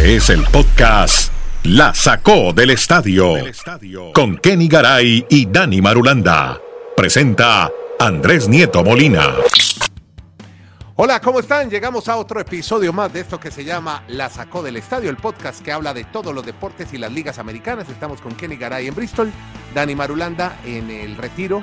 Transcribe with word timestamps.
Este 0.00 0.16
es 0.16 0.30
el 0.30 0.44
podcast 0.44 1.30
La 1.62 1.92
Sacó 1.92 2.54
del 2.54 2.70
Estadio 2.70 3.34
con 4.14 4.38
Kenny 4.38 4.66
Garay 4.66 5.26
y 5.28 5.44
Dani 5.44 5.82
Marulanda. 5.82 6.58
Presenta 6.96 7.70
Andrés 7.98 8.48
Nieto 8.48 8.82
Molina. 8.82 9.34
Hola, 10.96 11.20
¿cómo 11.20 11.40
están? 11.40 11.68
Llegamos 11.68 12.08
a 12.08 12.16
otro 12.16 12.40
episodio 12.40 12.94
más 12.94 13.12
de 13.12 13.20
esto 13.20 13.38
que 13.38 13.50
se 13.50 13.62
llama 13.62 14.02
La 14.08 14.30
Sacó 14.30 14.62
del 14.62 14.78
Estadio, 14.78 15.10
el 15.10 15.18
podcast 15.18 15.62
que 15.62 15.70
habla 15.70 15.92
de 15.92 16.04
todos 16.04 16.34
los 16.34 16.46
deportes 16.46 16.94
y 16.94 16.98
las 16.98 17.12
ligas 17.12 17.38
americanas. 17.38 17.86
Estamos 17.90 18.22
con 18.22 18.34
Kenny 18.34 18.56
Garay 18.56 18.86
en 18.86 18.94
Bristol, 18.94 19.30
Dani 19.74 19.94
Marulanda 19.94 20.58
en 20.64 20.90
el 20.90 21.14
retiro. 21.18 21.62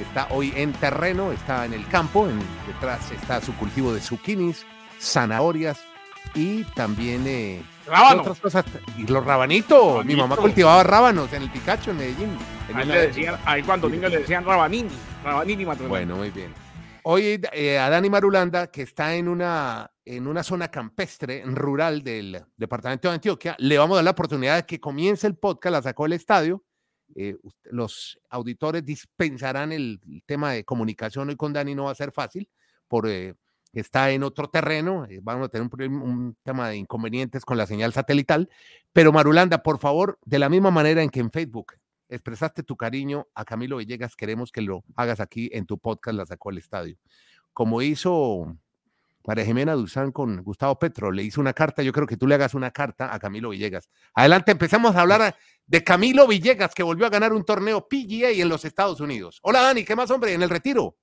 Está 0.00 0.28
hoy 0.30 0.54
en 0.56 0.72
terreno, 0.72 1.32
está 1.32 1.66
en 1.66 1.74
el 1.74 1.86
campo, 1.88 2.26
detrás 2.66 3.10
está 3.10 3.42
su 3.42 3.54
cultivo 3.56 3.92
de 3.92 4.00
zucchinis, 4.00 4.64
zanahorias, 4.98 5.80
y 6.34 6.64
también 6.74 7.24
eh, 7.26 7.62
otras 7.86 8.40
cosas. 8.40 8.64
Y 8.98 9.06
los 9.06 9.24
rabanitos. 9.24 10.04
Mi 10.04 10.16
mamá 10.16 10.36
cultivaba 10.36 10.82
rábanos 10.82 11.32
en 11.32 11.42
el 11.42 11.50
Picacho, 11.50 11.90
en 11.92 11.98
Medellín. 11.98 12.38
ahí, 13.44 13.62
cuando 13.62 13.88
niños 13.88 14.10
le 14.10 14.18
decían 14.18 14.44
rabanini. 14.44 14.90
Rabanini 15.22 15.64
Bueno, 15.64 16.16
muy 16.16 16.30
bien. 16.30 16.52
Hoy 17.04 17.40
eh, 17.52 17.78
a 17.78 17.90
Dani 17.90 18.08
Marulanda, 18.08 18.68
que 18.68 18.82
está 18.82 19.14
en 19.14 19.28
una, 19.28 19.90
en 20.06 20.26
una 20.26 20.42
zona 20.42 20.70
campestre, 20.70 21.42
rural 21.44 22.02
del 22.02 22.42
departamento 22.56 23.08
de 23.08 23.14
Antioquia, 23.14 23.54
le 23.58 23.76
vamos 23.76 23.94
a 23.94 23.96
dar 23.96 24.04
la 24.04 24.10
oportunidad 24.12 24.56
de 24.56 24.64
que 24.64 24.80
comience 24.80 25.26
el 25.26 25.36
podcast, 25.36 25.72
la 25.72 25.82
sacó 25.82 26.06
el 26.06 26.14
estadio. 26.14 26.64
Eh, 27.14 27.36
los 27.64 28.18
auditores 28.30 28.84
dispensarán 28.84 29.70
el, 29.72 30.00
tema 30.24 30.52
de 30.52 30.64
comunicación 30.64 31.28
hoy 31.28 31.36
con 31.36 31.52
Dani, 31.52 31.74
no 31.74 31.84
va 31.84 31.90
a 31.90 31.94
ser 31.94 32.10
fácil 32.10 32.48
por 32.88 33.06
eh, 33.06 33.34
está 33.80 34.10
en 34.10 34.22
otro 34.22 34.48
terreno, 34.48 35.06
eh, 35.08 35.20
vamos 35.22 35.46
a 35.46 35.48
tener 35.48 35.68
un, 35.90 36.36
tema 36.42 36.68
de 36.68 36.76
inconvenientes 36.76 37.44
con 37.44 37.56
la 37.56 37.66
señal 37.66 37.92
satelital, 37.92 38.48
pero 38.92 39.12
Marulanda, 39.12 39.62
por 39.62 39.78
favor, 39.78 40.18
de 40.24 40.38
la 40.38 40.48
misma 40.48 40.70
manera 40.70 41.02
en 41.02 41.10
que 41.10 41.20
en 41.20 41.30
Facebook 41.30 41.74
expresaste 42.08 42.62
tu 42.62 42.76
cariño 42.76 43.26
a 43.34 43.44
Camilo 43.44 43.78
Villegas, 43.78 44.16
queremos 44.16 44.52
que 44.52 44.62
lo 44.62 44.84
hagas 44.96 45.20
aquí 45.20 45.50
en 45.52 45.66
tu 45.66 45.78
podcast 45.78 46.16
La 46.16 46.26
Sacó 46.26 46.50
al 46.50 46.58
Estadio. 46.58 46.96
Como 47.52 47.82
hizo 47.82 48.56
María 49.26 49.44
Jimena 49.44 49.72
Duzán 49.72 50.12
con 50.12 50.42
Gustavo 50.42 50.78
Petro, 50.78 51.10
le 51.10 51.22
hizo 51.22 51.40
una 51.40 51.54
carta, 51.54 51.82
yo 51.82 51.92
creo 51.92 52.06
que 52.06 52.16
tú 52.16 52.26
le 52.26 52.34
hagas 52.34 52.54
una 52.54 52.70
carta 52.70 53.14
a 53.14 53.18
Camilo 53.18 53.50
Villegas. 53.50 53.88
Adelante, 54.14 54.52
empezamos 54.52 54.94
a 54.96 55.00
hablar 55.00 55.34
de 55.66 55.84
Camilo 55.84 56.26
Villegas, 56.26 56.74
que 56.74 56.82
volvió 56.82 57.06
a 57.06 57.10
ganar 57.10 57.32
un 57.32 57.44
torneo 57.44 57.88
PGA 57.88 58.30
en 58.30 58.48
los 58.48 58.64
Estados 58.64 59.00
Unidos. 59.00 59.40
Hola 59.42 59.62
Dani, 59.62 59.84
¿qué 59.84 59.96
más 59.96 60.10
hombre 60.10 60.34
en 60.34 60.42
el 60.42 60.50
retiro? 60.50 60.96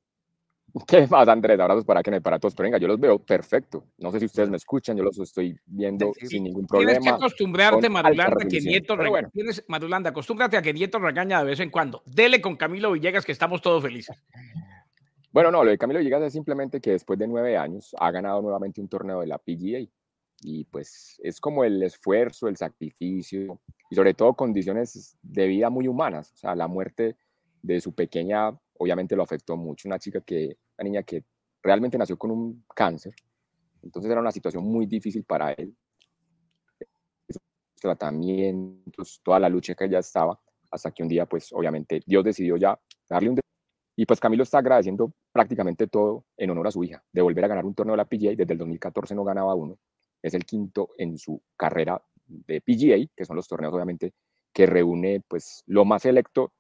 ¿Qué 0.88 1.08
más, 1.08 1.28
Andrés? 1.28 1.60
Abrazos 1.60 1.86
para 1.86 2.02
que 2.02 2.22
para 2.22 2.40
todos. 2.40 2.56
Pero 2.56 2.68
venga, 2.68 2.78
yo 2.78 2.88
los 2.88 3.00
veo 3.00 3.20
perfecto. 3.20 3.86
No 3.98 4.12
sé 4.12 4.20
si 4.20 4.26
ustedes 4.26 4.50
me 4.50 4.58
escuchan, 4.58 4.98
yo 4.98 5.04
los 5.04 5.18
estoy 5.20 5.58
viendo 5.66 6.12
sin 6.24 6.44
ningún 6.44 6.66
problema. 6.66 6.92
Tienes 6.92 7.10
que 7.10 7.16
acostumbrarte, 7.16 7.90
Madulanda, 7.90 8.46
que 8.50 8.62
Nieto 8.62 8.96
bueno. 8.96 9.30
Tienes, 9.32 9.64
acostúmbrate 10.06 10.58
a 10.58 10.62
que 10.62 10.74
Nieto 10.74 11.00
regaña 11.00 11.40
de 11.40 11.46
vez 11.46 11.60
en 11.60 11.70
cuando. 11.70 12.04
Dele 12.06 12.42
con 12.42 12.56
Camilo 12.56 12.92
Villegas, 12.92 13.26
que 13.26 13.32
estamos 13.32 13.62
todos 13.62 13.82
felices. 13.82 14.18
Bueno, 15.34 15.50
no, 15.50 15.64
lo 15.64 15.72
de 15.72 15.78
Camilo 15.78 16.00
Villegas 16.00 16.24
es 16.24 16.34
simplemente 16.34 16.82
que 16.82 16.92
después 16.92 17.18
de 17.18 17.26
nueve 17.26 17.56
años 17.56 17.96
ha 17.98 18.12
ganado 18.12 18.42
nuevamente 18.42 18.82
un 18.82 18.90
torneo 18.90 19.22
de 19.22 19.28
la 19.28 19.38
PGA. 19.38 19.90
Y 20.42 20.66
pues 20.66 21.22
es 21.24 21.40
como 21.40 21.64
el 21.64 21.82
esfuerzo, 21.82 22.50
el 22.50 22.58
sacrificio 22.58 23.62
y 23.90 23.96
sobre 23.96 24.14
todo 24.14 24.34
condiciones 24.34 25.18
de 25.22 25.48
vida 25.48 25.70
muy 25.70 25.88
humanas. 25.88 26.34
O 26.34 26.36
sea, 26.36 26.54
la 26.54 26.68
muerte 26.68 27.16
de 27.62 27.80
su 27.80 27.94
pequeña 27.94 28.52
obviamente 28.82 29.16
lo 29.16 29.24
afectó 29.24 29.56
mucho. 29.56 29.88
Una 29.88 30.00
chica 30.00 30.22
que, 30.22 30.58
una 30.78 30.84
niña 30.84 31.04
que 31.04 31.24
realmente 31.62 31.98
nació 31.98 32.18
con 32.18 32.32
un 32.32 32.66
cáncer, 32.76 33.14
entonces 33.84 34.12
era 34.12 34.22
una 34.22 34.32
situación 34.32 34.64
muy 34.64 34.88
difícil 34.88 35.24
para 35.24 35.52
él. 35.54 35.76
Tratamientos, 37.80 39.22
toda 39.24 39.40
la 39.40 39.50
lucha 39.50 39.76
que 39.76 39.86
ella 39.86 40.00
estaba, 40.00 40.40
hasta 40.72 40.92
que 40.92 41.04
un 41.04 41.10
día, 41.10 41.26
pues 41.26 41.52
obviamente 41.54 42.02
Dios 42.06 42.24
decidió 42.24 42.58
ya 42.58 42.80
darle 43.08 43.30
un... 43.30 43.40
Y 43.96 44.06
pues 44.06 44.20
Camilo 44.20 44.44
está 44.44 44.60
agradeciendo 44.60 45.14
prácticamente 45.32 45.88
todo 45.88 46.26
en 46.38 46.50
honor 46.50 46.68
a 46.68 46.72
su 46.72 46.84
hija, 46.84 47.04
de 47.12 47.22
volver 47.22 47.46
a 47.46 47.50
ganar 47.50 47.66
un 47.66 47.76
torneo 47.76 47.94
de 47.94 47.98
la 47.98 48.06
PGA, 48.06 48.36
desde 48.36 48.54
el 48.54 48.58
2014 48.58 49.14
no 49.14 49.24
ganaba 49.24 49.54
uno, 49.54 49.78
es 50.22 50.34
el 50.34 50.46
quinto 50.46 50.90
en 50.98 51.18
su 51.18 51.42
carrera 51.56 52.02
de 52.26 52.62
PGA, 52.62 53.12
que 53.16 53.26
son 53.26 53.36
los 53.36 53.48
torneos 53.48 53.74
obviamente 53.74 54.14
que 54.54 54.66
reúne 54.66 55.22
pues 55.28 55.64
lo 55.66 55.86
más 55.86 56.02
selecto 56.02 56.54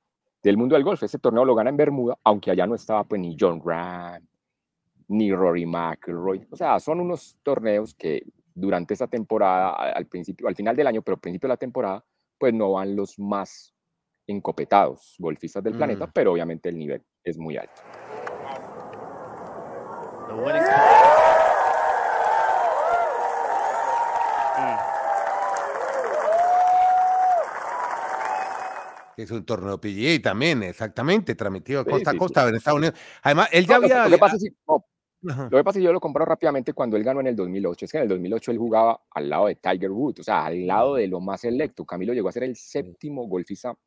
del 0.44 0.58
mundo 0.58 0.76
del 0.76 0.84
golf. 0.84 1.04
Ese 1.04 1.20
torneo 1.20 1.46
lo 1.46 1.56
gana 1.56 1.70
en 1.70 1.78
Bermuda, 1.78 2.18
aunque 2.24 2.52
allá 2.52 2.66
no 2.68 2.76
estaba 2.76 3.04
pues 3.04 3.22
ni 3.22 3.36
John 3.40 3.62
Ram, 3.64 4.26
ni 5.08 5.34
Rory 5.34 5.66
McIlroy. 5.66 6.48
O 6.52 6.56
sea, 6.56 6.80
son 6.80 7.00
unos 7.00 7.38
torneos 7.44 7.94
que 7.94 8.24
durante 8.54 8.94
esta 8.94 9.08
temporada, 9.08 9.72
al 9.72 10.08
principio, 10.08 10.48
al 10.48 10.56
final 10.56 10.76
del 10.76 10.88
año, 10.88 11.02
pero 11.02 11.16
al 11.16 11.22
principio 11.22 11.48
de 11.48 11.54
la 11.54 11.58
temporada, 11.58 12.04
pues 12.38 12.54
no 12.54 12.74
van 12.74 12.96
los 12.96 13.18
más 13.20 13.74
encopetados 14.28 15.16
golfistas 15.20 15.64
del 15.64 15.76
planeta, 15.76 16.08
mm. 16.08 16.12
pero 16.14 16.34
obviamente 16.34 16.70
el 16.70 16.78
nivel 16.78 17.04
es 17.24 17.38
muy 17.38 17.58
alto. 17.58 17.82
Es 29.18 29.32
un 29.32 29.46
torneo 29.46 29.80
PGA 29.80 30.22
también, 30.22 30.64
exactamente, 30.64 31.36
transmitido 31.36 31.86
costa 31.86 32.12
a 32.12 32.18
costa 32.18 32.48
en 32.48 32.56
Estados 32.56 32.80
Unidos. 32.80 33.00
Además, 33.24 33.50
él 33.52 33.66
ya 33.68 33.76
había... 33.78 34.06
Lo, 34.06 34.12
que 34.12 34.18
pasa 34.18 34.36
es 35.70 35.76
que 35.76 35.82
yo 35.84 35.94
lo 35.94 36.00
comparo 36.00 36.26
rápidamente 36.26 36.74
cuando 36.74 36.98
él 36.98 37.04
ganó 37.04 37.20
en 37.20 37.28
el 37.28 37.36
2008. 37.36 37.86
Es 37.86 37.92
que 37.92 37.98
en 37.98 38.04
el 38.04 38.10
2008 38.10 38.52
él 38.52 38.58
jugaba 38.58 39.02
al 39.12 39.30
lado 39.30 39.48
de 39.48 39.56
Tiger 39.56 39.92
Woods, 39.92 40.22
o 40.22 40.24
sea, 40.24 40.46
al 40.46 40.66
lado 40.66 40.96
de 40.96 41.08
lo 41.08 41.20
más 41.20 41.42
selecto. 41.42 41.86
Camilo 41.86 42.14
llegó 42.14 42.30
a 42.30 42.32
ser 42.32 42.44
el 42.44 42.56
séptimo 42.56 43.28
golfista 43.28 43.78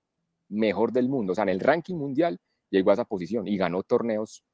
mejor 0.50 0.92
del 0.92 1.08
mundo. 1.08 1.32
O 1.32 1.34
sea, 1.34 1.42
en 1.42 1.48
el 1.50 1.60
ranking 1.60 1.96
mundial 1.96 2.38
llegó 2.70 2.90
a 2.90 2.94
esa 2.94 3.04
posición 3.04 3.48
y 3.48 3.56
ganó 3.56 3.82
torneos, 3.82 4.44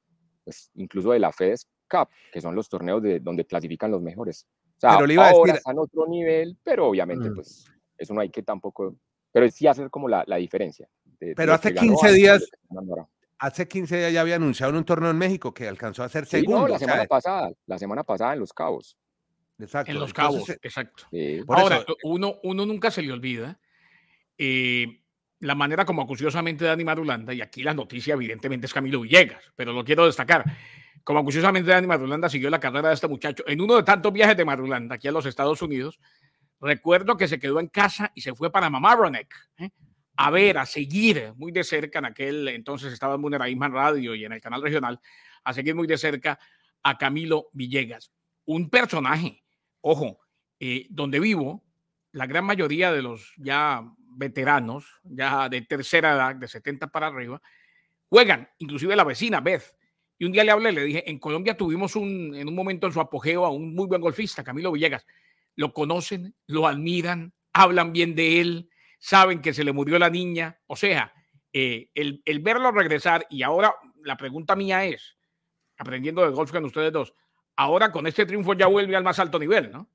pues, 0.45 0.71
incluso 0.75 1.13
de 1.13 1.19
la 1.19 1.33
FedEx 1.33 1.69
Cup, 1.89 2.09
que 2.33 2.41
son 2.41 2.55
los 2.55 2.69
torneos 2.69 3.03
de 3.03 3.21
donde 3.21 3.45
clasifican 3.45 3.91
los 3.91 4.01
mejores. 4.01 4.47
O 4.77 4.81
sea, 4.81 4.95
pero 4.95 5.07
le 5.07 5.15
iba 5.15 5.29
a 5.29 5.33
decir... 5.33 5.57
están 5.57 5.79
otro 5.79 6.07
nivel, 6.07 6.57
pero 6.63 6.87
obviamente, 6.87 7.31
pues, 7.31 7.67
eso 7.99 8.15
no 8.15 8.23
hay 8.23 8.31
que 8.31 8.43
tampoco 8.43 8.97
pero 9.33 9.49
sí 9.51 9.67
hacer 9.67 9.91
como 9.91 10.09
la, 10.09 10.25
la 10.27 10.37
diferencia. 10.37 10.89
pero 11.37 11.55
hace 11.55 11.75
15 11.75 12.13
días, 12.13 12.51
hace 13.39 13.69
15 13.69 13.97
días 13.97 14.13
ya 14.13 14.21
había 14.21 14.37
anunciado 14.37 14.71
en 14.71 14.77
un 14.77 14.85
torneo 14.85 15.11
en 15.11 15.19
México 15.19 15.53
que 15.53 15.69
alcanzó 15.69 16.03
a 16.03 16.09
ser 16.09 16.27
segundo. 16.27 16.69
la 16.69 16.79
semana 16.79 17.05
pasada, 17.05 17.51
la 17.67 17.79
semana 17.79 18.05
pasada 18.05 18.35
en 18.35 18.41
Los 18.41 18.53
Cabos. 18.53 18.97
Exacto. 19.59 19.91
En 19.91 19.99
Los 19.99 20.13
Cabos, 20.13 20.49
exacto. 20.49 21.05
Ahora, 21.49 21.85
uno, 22.05 22.37
uno 22.43 22.67
nunca 22.67 22.91
se 22.91 23.03
le 23.03 23.13
olvida 23.13 23.59
eh, 24.39 25.01
la 25.41 25.55
manera 25.55 25.85
como 25.85 26.03
acuciosamente 26.03 26.65
Dani 26.65 26.85
Marulanda, 26.85 27.33
y 27.33 27.41
aquí 27.41 27.63
la 27.63 27.75
noticia 27.75 28.15
evidentemente 28.15 28.67
es 28.67 28.75
Camilo 28.75 29.01
Villegas, 29.01 29.43
pero 29.57 29.73
lo 29.73 29.85
quiero 29.85 30.07
destacar, 30.07 30.45
como 31.05 31.21
acuciosamente 31.21 31.71
Dani 31.71 31.87
Marulanda 31.87 32.29
siguió 32.29 32.51
la 32.51 32.61
carrera 32.61 32.89
de 32.89 32.95
este 32.95 33.09
muchacho 33.09 33.43
en 33.47 33.61
uno 33.61 33.77
de 33.77 33.83
tantos 33.83 34.13
viajes 34.13 34.37
de 34.37 34.45
Marulanda 34.45 34.95
aquí 34.95 35.09
a 35.09 35.13
los 35.13 35.27
Estados 35.27 35.61
Unidos, 35.63 35.99
Recuerdo 36.61 37.17
que 37.17 37.27
se 37.27 37.39
quedó 37.39 37.59
en 37.59 37.69
casa 37.69 38.13
y 38.15 38.21
se 38.21 38.35
fue 38.35 38.53
para 38.53 38.69
Mamaroneck 38.69 39.35
¿eh? 39.59 39.71
a 40.17 40.31
ver, 40.31 40.59
a 40.59 40.67
seguir 40.67 41.33
muy 41.37 41.51
de 41.51 41.65
cerca, 41.65 41.99
en 41.99 42.05
aquel 42.05 42.47
entonces 42.49 42.93
estaba 42.93 43.15
en 43.15 43.23
Muneraísman 43.23 43.73
Radio 43.73 44.15
y 44.15 44.27
en 44.27 44.33
el 44.33 44.41
canal 44.41 44.61
regional, 44.61 45.01
a 45.45 45.55
seguir 45.55 45.75
muy 45.75 45.87
de 45.87 45.97
cerca 45.97 46.39
a 46.83 46.99
Camilo 46.99 47.49
Villegas. 47.55 48.13
Un 48.45 48.69
personaje, 48.69 49.43
ojo, 49.81 50.19
eh, 50.59 50.87
donde 50.91 51.21
vivo, 51.21 51.65
la 52.13 52.27
gran 52.27 52.45
mayoría 52.45 52.93
de 52.93 53.01
los 53.01 53.33
ya 53.39 53.83
veteranos, 54.13 55.01
ya 55.05 55.49
de 55.49 55.63
tercera 55.63 56.13
edad, 56.13 56.37
de 56.37 56.49
70 56.49 56.89
para 56.89 57.07
arriba, 57.07 57.41
juegan, 58.11 58.51
inclusive 58.59 58.95
la 58.97 59.05
vecina 59.05 59.41
Beth. 59.41 59.75
Y 60.19 60.27
un 60.27 60.33
día 60.33 60.45
le 60.45 60.51
hablé, 60.51 60.73
le 60.73 60.85
dije, 60.85 61.11
en 61.11 61.19
Colombia 61.19 61.57
tuvimos 61.57 61.97
un, 61.97 62.35
en 62.35 62.47
un 62.47 62.55
momento 62.55 62.87
en 62.87 62.93
su 62.93 63.01
apogeo 63.01 63.47
a 63.47 63.51
un 63.51 63.75
muy 63.75 63.87
buen 63.87 64.03
golfista, 64.03 64.45
Camilo 64.45 64.73
Villegas 64.73 65.07
lo 65.57 65.73
conocen, 65.73 66.35
lo 66.47 66.67
admiran, 66.67 67.33
hablan 67.53 67.93
bien 67.93 68.15
de 68.15 68.41
él, 68.41 68.71
saben 68.99 69.41
que 69.41 69.55
se 69.55 69.65
le 69.65 69.73
murió 69.73 69.99
la 69.99 70.11
niña. 70.11 70.61
O 70.67 70.77
sea, 70.77 71.13
eh, 71.53 71.89
el, 71.95 72.41
verlo 72.41 72.71
regresar 72.71 73.27
y 73.29 73.43
ahora 73.43 73.75
la 74.05 74.17
pregunta 74.17 74.55
mía 74.55 74.85
es, 74.85 75.17
aprendiendo 75.79 76.23
de 76.23 76.31
golf 76.31 76.53
con 76.53 76.65
ustedes 76.65 76.93
dos, 76.93 77.15
ahora 77.57 77.91
con 77.91 78.07
este 78.07 78.27
triunfo 78.27 78.55
ya 78.55 78.67
vuelve 78.67 78.97
al 78.97 79.05
más 79.05 79.19
alto 79.19 79.39
nivel, 79.39 79.71
¿no? 79.71 79.89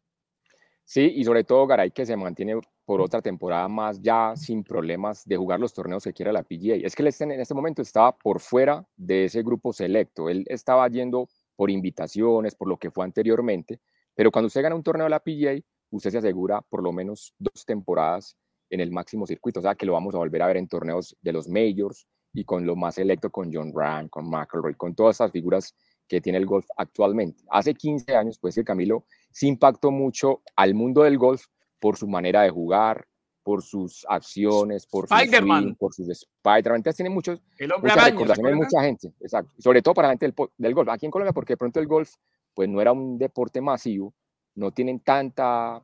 Sí, 0.83 1.13
y 1.15 1.23
sobre 1.23 1.43
todo 1.43 1.65
Garay 1.65 1.89
que 1.89 2.05
se 2.05 2.15
mantiene 2.15 2.59
por 2.85 3.01
otra 3.01 3.19
temporada 3.19 3.67
más 3.67 3.99
ya 3.99 4.35
sin 4.35 4.63
problemas 4.63 5.25
de 5.25 5.35
jugar 5.35 5.59
los 5.59 5.73
torneos 5.73 6.03
que 6.03 6.13
quiera 6.13 6.31
la 6.31 6.43
PGA. 6.43 6.75
Es 6.75 6.95
que 6.95 7.01
él 7.01 7.11
en 7.19 7.31
este 7.39 7.55
momento 7.55 7.81
estaba 7.81 8.15
por 8.15 8.39
fuera 8.39 8.85
de 8.95 9.25
ese 9.25 9.41
grupo 9.41 9.73
selecto. 9.73 10.29
Él 10.29 10.45
estaba 10.47 10.87
yendo 10.87 11.27
por 11.55 11.71
invitaciones, 11.71 12.53
por 12.53 12.67
lo 12.67 12.77
que 12.77 12.91
fue 12.91 13.03
anteriormente, 13.03 13.79
pero 14.15 14.31
cuando 14.31 14.47
usted 14.47 14.63
gana 14.63 14.75
un 14.75 14.83
torneo 14.83 15.05
de 15.05 15.09
la 15.09 15.19
PGA, 15.19 15.61
usted 15.91 16.09
se 16.09 16.17
asegura 16.17 16.61
por 16.61 16.81
lo 16.81 16.91
menos 16.91 17.33
dos 17.37 17.65
temporadas 17.65 18.35
en 18.69 18.79
el 18.79 18.91
máximo 18.91 19.27
circuito, 19.27 19.59
o 19.59 19.63
sea 19.63 19.75
que 19.75 19.85
lo 19.85 19.93
vamos 19.93 20.15
a 20.15 20.17
volver 20.17 20.41
a 20.41 20.47
ver 20.47 20.57
en 20.57 20.67
torneos 20.67 21.15
de 21.21 21.33
los 21.33 21.47
majors 21.47 22.07
y 22.33 22.43
con 22.43 22.65
lo 22.65 22.75
más 22.75 22.95
selecto 22.95 23.29
con 23.29 23.53
John 23.53 23.71
Rand, 23.73 24.09
con 24.09 24.29
McElroy, 24.29 24.75
con 24.75 24.95
todas 24.95 25.17
esas 25.17 25.31
figuras 25.31 25.75
que 26.07 26.21
tiene 26.21 26.37
el 26.37 26.45
golf 26.45 26.65
actualmente. 26.77 27.43
Hace 27.49 27.73
15 27.73 28.15
años, 28.15 28.37
pues 28.39 28.55
que 28.55 28.63
Camilo 28.63 29.05
se 29.31 29.47
impactó 29.47 29.91
mucho 29.91 30.41
al 30.55 30.73
mundo 30.73 31.03
del 31.03 31.17
golf 31.17 31.45
por 31.79 31.97
su 31.97 32.07
manera 32.07 32.41
de 32.41 32.49
jugar, 32.49 33.07
por 33.43 33.61
sus 33.61 34.05
acciones, 34.09 34.87
por 34.87 35.07
su 35.07 35.15
swing, 35.15 35.75
por 35.75 35.93
sus 35.93 36.09
Spider-Man. 36.09 36.77
Entonces 36.77 36.95
tiene 36.95 37.09
muchos, 37.09 37.41
muchas 37.81 38.05
recordaciones 38.05 38.55
mucha 38.55 38.81
gente, 38.81 39.13
exacto. 39.19 39.53
Sobre 39.59 39.81
todo 39.81 39.93
para 39.93 40.07
la 40.07 40.13
gente 40.13 40.25
del, 40.25 40.35
del, 40.57 40.73
golf. 40.73 40.89
Aquí 40.89 41.05
en 41.05 41.11
Colombia, 41.11 41.31
porque 41.31 41.53
de 41.53 41.57
pronto 41.57 41.79
el 41.79 41.87
golf 41.87 42.15
pues 42.55 42.69
no 42.69 42.81
era 42.81 42.93
un 42.93 43.19
deporte 43.19 43.61
masivo, 43.61 44.15
no 44.55 44.71
tienen 44.71 45.01
tanta 45.01 45.83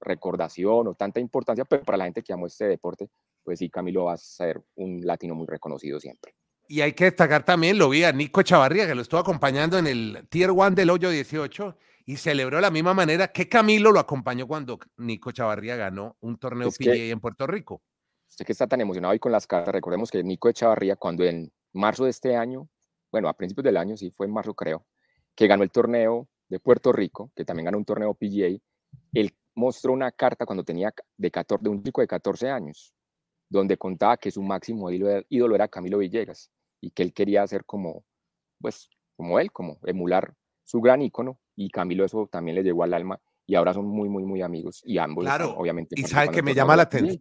recordación 0.00 0.88
o 0.88 0.94
tanta 0.94 1.18
importancia, 1.18 1.64
pero 1.64 1.82
para 1.82 1.98
la 1.98 2.04
gente 2.04 2.22
que 2.22 2.32
amó 2.32 2.46
este 2.46 2.66
deporte, 2.66 3.08
pues 3.42 3.58
sí, 3.58 3.70
Camilo 3.70 4.04
va 4.04 4.12
a 4.12 4.18
ser 4.18 4.62
un 4.76 5.00
latino 5.04 5.34
muy 5.34 5.46
reconocido 5.46 5.98
siempre. 5.98 6.34
Y 6.68 6.82
hay 6.82 6.92
que 6.92 7.04
destacar 7.04 7.44
también, 7.44 7.78
lo 7.78 7.88
vi 7.88 8.04
a 8.04 8.12
Nico 8.12 8.42
Chavarría, 8.42 8.86
que 8.86 8.94
lo 8.94 9.02
estuvo 9.02 9.18
acompañando 9.18 9.76
en 9.78 9.88
el 9.88 10.28
Tier 10.28 10.52
1 10.52 10.70
del 10.70 10.90
hoyo 10.90 11.10
18 11.10 11.76
y 12.06 12.16
celebró 12.16 12.56
de 12.56 12.62
la 12.62 12.70
misma 12.70 12.94
manera 12.94 13.28
que 13.28 13.48
Camilo 13.48 13.90
lo 13.90 13.98
acompañó 13.98 14.46
cuando 14.46 14.78
Nico 14.98 15.32
Chavarría 15.32 15.76
ganó 15.76 16.16
un 16.20 16.38
torneo 16.38 16.70
PGA 16.70 16.94
en 16.94 17.20
Puerto 17.20 17.46
Rico. 17.46 17.82
Usted 18.28 18.46
que 18.46 18.52
está 18.52 18.68
tan 18.68 18.80
emocionado 18.80 19.12
hoy 19.12 19.18
con 19.18 19.32
las 19.32 19.46
cartas, 19.46 19.74
recordemos 19.74 20.10
que 20.10 20.22
Nico 20.22 20.52
Chavarría, 20.52 20.94
cuando 20.94 21.24
en 21.24 21.52
marzo 21.72 22.04
de 22.04 22.10
este 22.10 22.36
año, 22.36 22.68
bueno, 23.10 23.28
a 23.28 23.34
principios 23.34 23.64
del 23.64 23.76
año, 23.76 23.96
sí 23.96 24.12
fue 24.12 24.26
en 24.26 24.32
marzo 24.32 24.54
creo, 24.54 24.86
que 25.40 25.46
ganó 25.46 25.62
el 25.62 25.70
torneo 25.70 26.28
de 26.50 26.60
Puerto 26.60 26.92
Rico, 26.92 27.32
que 27.34 27.46
también 27.46 27.64
ganó 27.64 27.78
un 27.78 27.86
torneo 27.86 28.12
PGA, 28.12 28.60
él 29.14 29.34
mostró 29.54 29.94
una 29.94 30.12
carta 30.12 30.44
cuando 30.44 30.64
tenía 30.64 30.92
de, 31.16 31.30
14, 31.30 31.64
de 31.64 31.70
un 31.70 31.82
chico 31.82 32.02
de 32.02 32.06
14 32.06 32.50
años, 32.50 32.92
donde 33.48 33.78
contaba 33.78 34.18
que 34.18 34.30
su 34.30 34.42
máximo 34.42 34.90
ídolo 34.90 35.54
era 35.54 35.66
Camilo 35.66 35.96
Villegas 35.96 36.50
y 36.82 36.90
que 36.90 37.02
él 37.02 37.14
quería 37.14 37.46
ser 37.46 37.64
como, 37.64 38.04
pues, 38.60 38.90
como 39.16 39.40
él, 39.40 39.50
como 39.50 39.78
emular 39.84 40.34
su 40.62 40.82
gran 40.82 41.00
ícono 41.00 41.38
y 41.56 41.70
Camilo 41.70 42.04
eso 42.04 42.28
también 42.30 42.56
le 42.56 42.62
llegó 42.62 42.84
al 42.84 42.92
alma 42.92 43.18
y 43.46 43.54
ahora 43.54 43.72
son 43.72 43.86
muy, 43.86 44.10
muy, 44.10 44.26
muy 44.26 44.42
amigos 44.42 44.82
y 44.84 44.98
ambos, 44.98 45.24
claro, 45.24 45.54
obviamente. 45.56 45.98
Y 45.98 46.02
sabe 46.02 46.30
que 46.30 46.42
me 46.42 46.52
llama 46.52 46.76
la 46.76 46.82
atención 46.82 47.18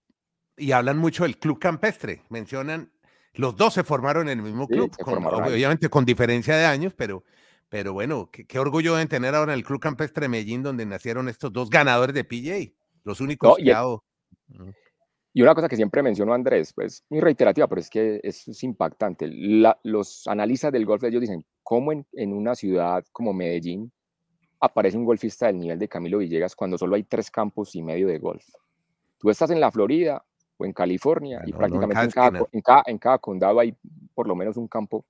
y 0.57 0.73
hablan 0.73 0.97
mucho 0.97 1.23
del 1.23 1.39
club 1.39 1.57
campestre, 1.57 2.23
mencionan, 2.27 2.91
los 3.35 3.55
dos 3.55 3.75
se 3.75 3.85
formaron 3.85 4.27
en 4.27 4.39
el 4.39 4.43
mismo 4.43 4.67
club, 4.67 4.91
obviamente 5.05 5.87
con 5.87 6.03
diferencia 6.03 6.57
de 6.57 6.65
años, 6.65 6.93
pero, 6.93 7.23
pero 7.69 7.93
bueno, 7.93 8.29
qué, 8.31 8.59
orgullo 8.59 8.93
deben 8.93 9.07
tener 9.07 9.35
ahora 9.35 9.53
en 9.53 9.59
el 9.59 9.65
club 9.65 9.79
campestre 9.79 10.23
de 10.23 10.29
Medellín 10.29 10.63
donde 10.63 10.85
nacieron 10.85 11.29
estos 11.29 11.53
dos 11.53 11.69
ganadores 11.69 12.15
de 12.15 12.23
PJ, 12.23 12.73
los 13.03 13.21
únicos 13.21 13.57
que 13.57 13.73
y 15.31 15.41
una 15.43 15.53
cosa 15.53 15.69
que 15.69 15.75
siempre 15.75 16.01
mencionó 16.01 16.33
Andrés, 16.33 16.73
pues 16.73 17.05
muy 17.09 17.21
reiterativa, 17.21 17.67
pero 17.67 17.79
es 17.79 17.89
que 17.89 18.19
es, 18.23 18.63
impactante. 18.63 19.29
los 19.83 20.27
analistas 20.27 20.71
del 20.71 20.85
golf, 20.85 21.03
ellos 21.03 21.21
dicen, 21.21 21.45
¿cómo 21.61 21.91
en, 21.91 22.05
en, 22.13 22.33
una 22.33 22.55
ciudad 22.55 23.05
como 23.11 23.31
Medellín 23.31 23.91
aparece 24.59 24.97
un 24.97 25.05
golfista 25.05 25.45
del 25.45 25.59
nivel 25.59 25.77
de 25.77 25.87
Camilo 25.87 26.17
Villegas 26.17 26.55
cuando 26.55 26.77
solo 26.77 26.95
hay 26.95 27.03
tres 27.03 27.29
campos 27.29 27.75
y 27.75 27.83
medio 27.83 28.07
de 28.07 28.17
golf? 28.17 28.43
Tú 29.19 29.29
estás 29.29 29.51
en 29.51 29.59
la 29.59 29.71
Florida 29.71 30.25
o 30.57 30.65
en 30.65 30.73
California 30.73 31.41
y 31.45 31.53
prácticamente 31.53 32.03
en, 32.03 32.11
cada, 32.11 32.39
en, 32.51 32.61
cada, 32.61 32.83
en 32.87 32.97
cada 32.97 33.19
condado 33.19 33.59
hay 33.59 33.75
por 34.15 34.27
lo 34.27 34.35
menos 34.35 34.57
un 34.57 34.67
campo 34.67 35.05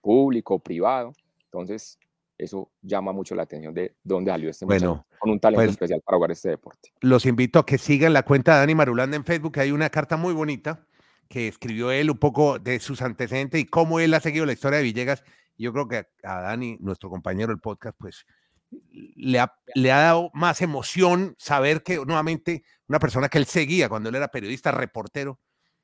público, 0.00 0.60
privado. 0.60 1.12
Entonces, 1.46 1.98
eso 2.36 2.72
llama 2.82 3.12
mucho 3.12 3.34
la 3.34 3.44
atención 3.44 3.72
de 3.74 3.96
dónde 4.02 4.30
salió 4.30 4.50
este 4.50 4.64
bueno, 4.64 5.06
con 5.18 5.30
un 5.30 5.40
talento 5.40 5.60
pues 5.62 5.70
especial 5.70 6.00
para 6.04 6.16
jugar 6.16 6.30
este 6.32 6.50
deporte. 6.50 6.92
Los 7.00 7.26
invito 7.26 7.58
a 7.58 7.66
que 7.66 7.78
sigan 7.78 8.12
la 8.12 8.24
cuenta 8.24 8.54
de 8.54 8.60
Dani 8.60 8.74
Marulanda 8.74 9.16
en 9.16 9.24
Facebook, 9.24 9.58
hay 9.58 9.70
una 9.70 9.90
carta 9.90 10.16
muy 10.16 10.34
bonita 10.34 10.86
que 11.28 11.48
escribió 11.48 11.90
él 11.90 12.10
un 12.10 12.18
poco 12.18 12.58
de 12.58 12.80
sus 12.80 13.02
antecedentes 13.02 13.60
y 13.60 13.64
cómo 13.64 14.00
él 14.00 14.14
ha 14.14 14.20
seguido 14.20 14.46
la 14.46 14.52
historia 14.52 14.78
de 14.78 14.84
Villegas. 14.84 15.24
Yo 15.56 15.72
creo 15.72 15.88
que 15.88 16.06
a 16.22 16.40
Dani, 16.40 16.76
nuestro 16.80 17.08
compañero 17.08 17.48
del 17.48 17.60
podcast, 17.60 17.96
pues 17.98 18.26
le 18.92 19.38
ha, 19.38 19.54
le 19.74 19.92
ha 19.92 19.98
dado 19.98 20.30
más 20.34 20.60
emoción 20.60 21.34
saber 21.38 21.82
que 21.82 21.96
nuevamente 21.96 22.64
una 22.88 22.98
persona 22.98 23.28
que 23.28 23.38
él 23.38 23.46
seguía 23.46 23.88
cuando 23.88 24.08
él 24.08 24.16
era 24.16 24.28
periodista, 24.28 24.72
reportero, 24.72 25.40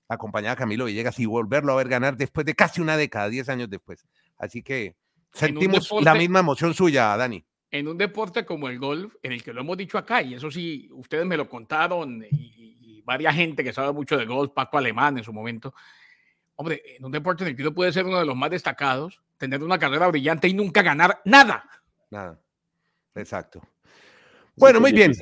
acompañaba 0.08 0.54
a 0.54 0.56
Camilo 0.56 0.86
Villegas 0.86 1.18
y 1.20 1.26
volverlo 1.26 1.72
a 1.72 1.76
ver 1.76 1.88
ganar 1.88 2.16
después 2.16 2.44
de 2.44 2.54
casi 2.54 2.80
una 2.80 2.96
década, 2.96 3.28
10 3.28 3.48
años 3.48 3.70
después. 3.70 4.04
Así 4.36 4.62
que 4.62 4.96
Sentimos 5.32 5.90
la 6.02 6.14
misma 6.14 6.40
emoción 6.40 6.74
suya, 6.74 7.16
Dani. 7.16 7.44
En 7.70 7.86
un 7.86 7.96
deporte 7.96 8.44
como 8.44 8.68
el 8.68 8.78
golf, 8.78 9.14
en 9.22 9.32
el 9.32 9.42
que 9.42 9.52
lo 9.52 9.60
hemos 9.60 9.76
dicho 9.76 9.96
acá, 9.96 10.22
y 10.22 10.34
eso 10.34 10.50
sí, 10.50 10.88
ustedes 10.92 11.24
me 11.24 11.36
lo 11.36 11.48
contaron, 11.48 12.24
y, 12.30 13.02
varias 13.04 13.34
gente 13.34 13.64
que 13.64 13.72
sabe 13.72 13.92
mucho 13.92 14.16
de 14.16 14.24
golf, 14.24 14.52
Paco 14.52 14.78
Alemán 14.78 15.18
en 15.18 15.24
su 15.24 15.32
momento. 15.32 15.74
Hombre, 16.56 16.82
en 16.96 17.04
un 17.04 17.10
deporte 17.10 17.42
en 17.42 17.50
el 17.50 17.56
que 17.56 17.62
uno 17.62 17.74
puede 17.74 17.92
ser 17.92 18.06
uno 18.06 18.18
de 18.18 18.24
los 18.24 18.36
más 18.36 18.50
destacados, 18.50 19.20
tener 19.36 19.62
una 19.64 19.78
carrera 19.78 20.06
brillante 20.08 20.46
y 20.46 20.54
nunca 20.54 20.82
ganar 20.82 21.20
nada. 21.24 21.68
Nada. 22.10 22.40
Exacto. 23.14 23.60
Bueno, 24.56 24.80
muy 24.80 24.92
bien. 24.92 25.12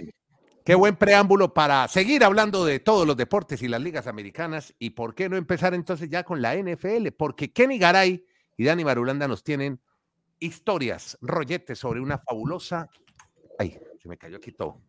Qué 0.65 0.75
buen 0.75 0.97
preámbulo 0.97 1.55
para 1.55 1.89
seguir 1.89 2.25
hablando 2.25 2.67
de 2.67 2.79
todos 2.79 3.07
los 3.07 3.17
deportes 3.17 3.63
y 3.63 3.69
las 3.69 3.81
ligas 3.81 4.07
americanas. 4.07 4.75
¿Y 4.79 4.91
por 4.91 5.15
qué 5.15 5.31
no 5.31 5.37
empezar 5.37 5.73
entonces 5.73 6.11
ya 6.11 6.25
con 6.25 6.43
la 6.43 6.57
NFL? 6.57 7.09
Porque 7.17 7.53
Kenny 7.53 7.79
Garay 7.79 8.27
y 8.55 8.65
Dani 8.65 8.85
Marulanda 8.85 9.27
nos 9.27 9.43
tienen 9.43 9.81
historias, 10.40 11.19
rolletes 11.20 11.79
sobre 11.79 12.00
una 12.00 12.19
fabulosa. 12.19 12.88
Ay, 13.58 13.79
se 14.00 14.08
me 14.08 14.17
cayó 14.17 14.37
aquí 14.37 14.52
todo. 14.52 14.81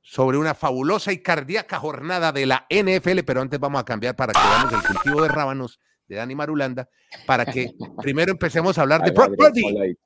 Sobre 0.00 0.36
una 0.36 0.54
fabulosa 0.54 1.12
y 1.12 1.18
cardíaca 1.18 1.78
jornada 1.78 2.32
de 2.32 2.46
la 2.46 2.66
NFL, 2.68 3.20
pero 3.24 3.40
antes 3.40 3.60
vamos 3.60 3.80
a 3.80 3.84
cambiar 3.84 4.16
para 4.16 4.32
que 4.32 4.40
veamos 4.40 4.72
el 4.72 4.82
cultivo 4.82 5.22
de 5.22 5.28
rábanos 5.28 5.78
de 6.08 6.16
Dani 6.16 6.34
Marulanda, 6.34 6.88
para 7.26 7.46
que 7.46 7.72
primero 8.02 8.32
empecemos 8.32 8.76
a 8.76 8.82
hablar 8.82 9.02
de 9.02 9.12
Brock 9.12 9.36
Purdy 9.36 9.96